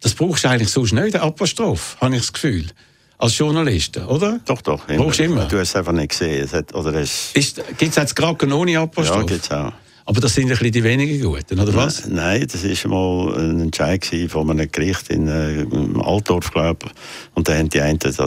[0.00, 2.66] Das brauchst du eigentlich sonst nicht, den Apostroph, habe ich das Gefühl.
[3.18, 4.40] Als Journalist, oder?
[4.44, 4.86] Doch, doch.
[4.86, 5.46] Brauchst du immer?
[5.46, 6.44] Du hast es einfach nicht gesehen.
[6.44, 9.24] Es hat, oder es, Gibt es jetzt Gracken ohne ja, Apostroph?
[9.26, 9.72] gibt's auch.
[10.08, 12.06] Aber das sind ein bisschen die wenigen Guten, oder was?
[12.06, 15.66] Nein, das war mal ein Entscheid von einem Gericht in äh,
[16.00, 16.92] Altdorf, glaube ich.
[17.34, 18.18] Und da haben die einen das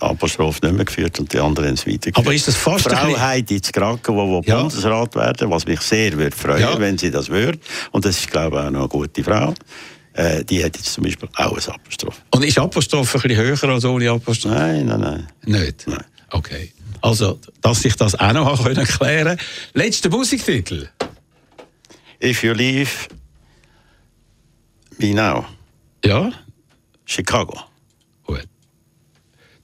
[0.00, 2.16] Apostroph nicht mehr geführt und die anderen haben es weitergeführt.
[2.18, 4.60] Aber ist das fast Frau bisschen- Heidi zu Kraken, die, die Ja.
[4.62, 6.80] Bundesrat werden, was mich sehr würde freuen, Ja.
[6.80, 7.60] wenn sie das würde.
[7.92, 9.54] Und das ist, glaube ich, auch noch eine gute Frau.
[10.14, 12.20] Äh, die hat jetzt zum Beispiel auch ein Apostroph.
[12.30, 14.52] Und ist Apostroph ein bisschen höher als ohne Apostroph?
[14.52, 15.28] Nein, nein, nein.
[15.44, 15.86] Nicht?
[15.86, 16.04] Nein.
[16.30, 16.72] Okay.
[17.00, 19.38] Also, dass ich das auch noch können klären
[19.74, 20.88] Letzter Musiktitel.
[22.22, 22.90] If you leave
[24.98, 25.46] me now,
[26.04, 26.30] Ja,
[27.06, 27.58] Chicago.
[28.24, 28.44] gut.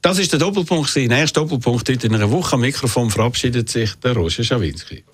[0.01, 0.97] Das ist der Doppelpunkt.
[0.97, 2.55] erste Doppelpunkt heute in einer Woche.
[2.55, 5.05] Am Mikrofon verabschiedet sich der Roger Schawinski.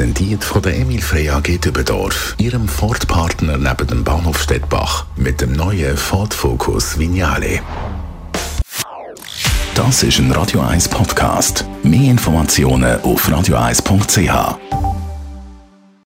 [0.00, 1.58] Präsentiert von der Emil Frey AG
[2.38, 7.60] Ihrem Ford-Partner neben dem Bahnhof Stettbach mit dem neuen Ford Focus Vignale.
[9.74, 11.66] Das ist ein Radio 1 Podcast.
[11.82, 14.69] Mehr Informationen auf radio1.ch.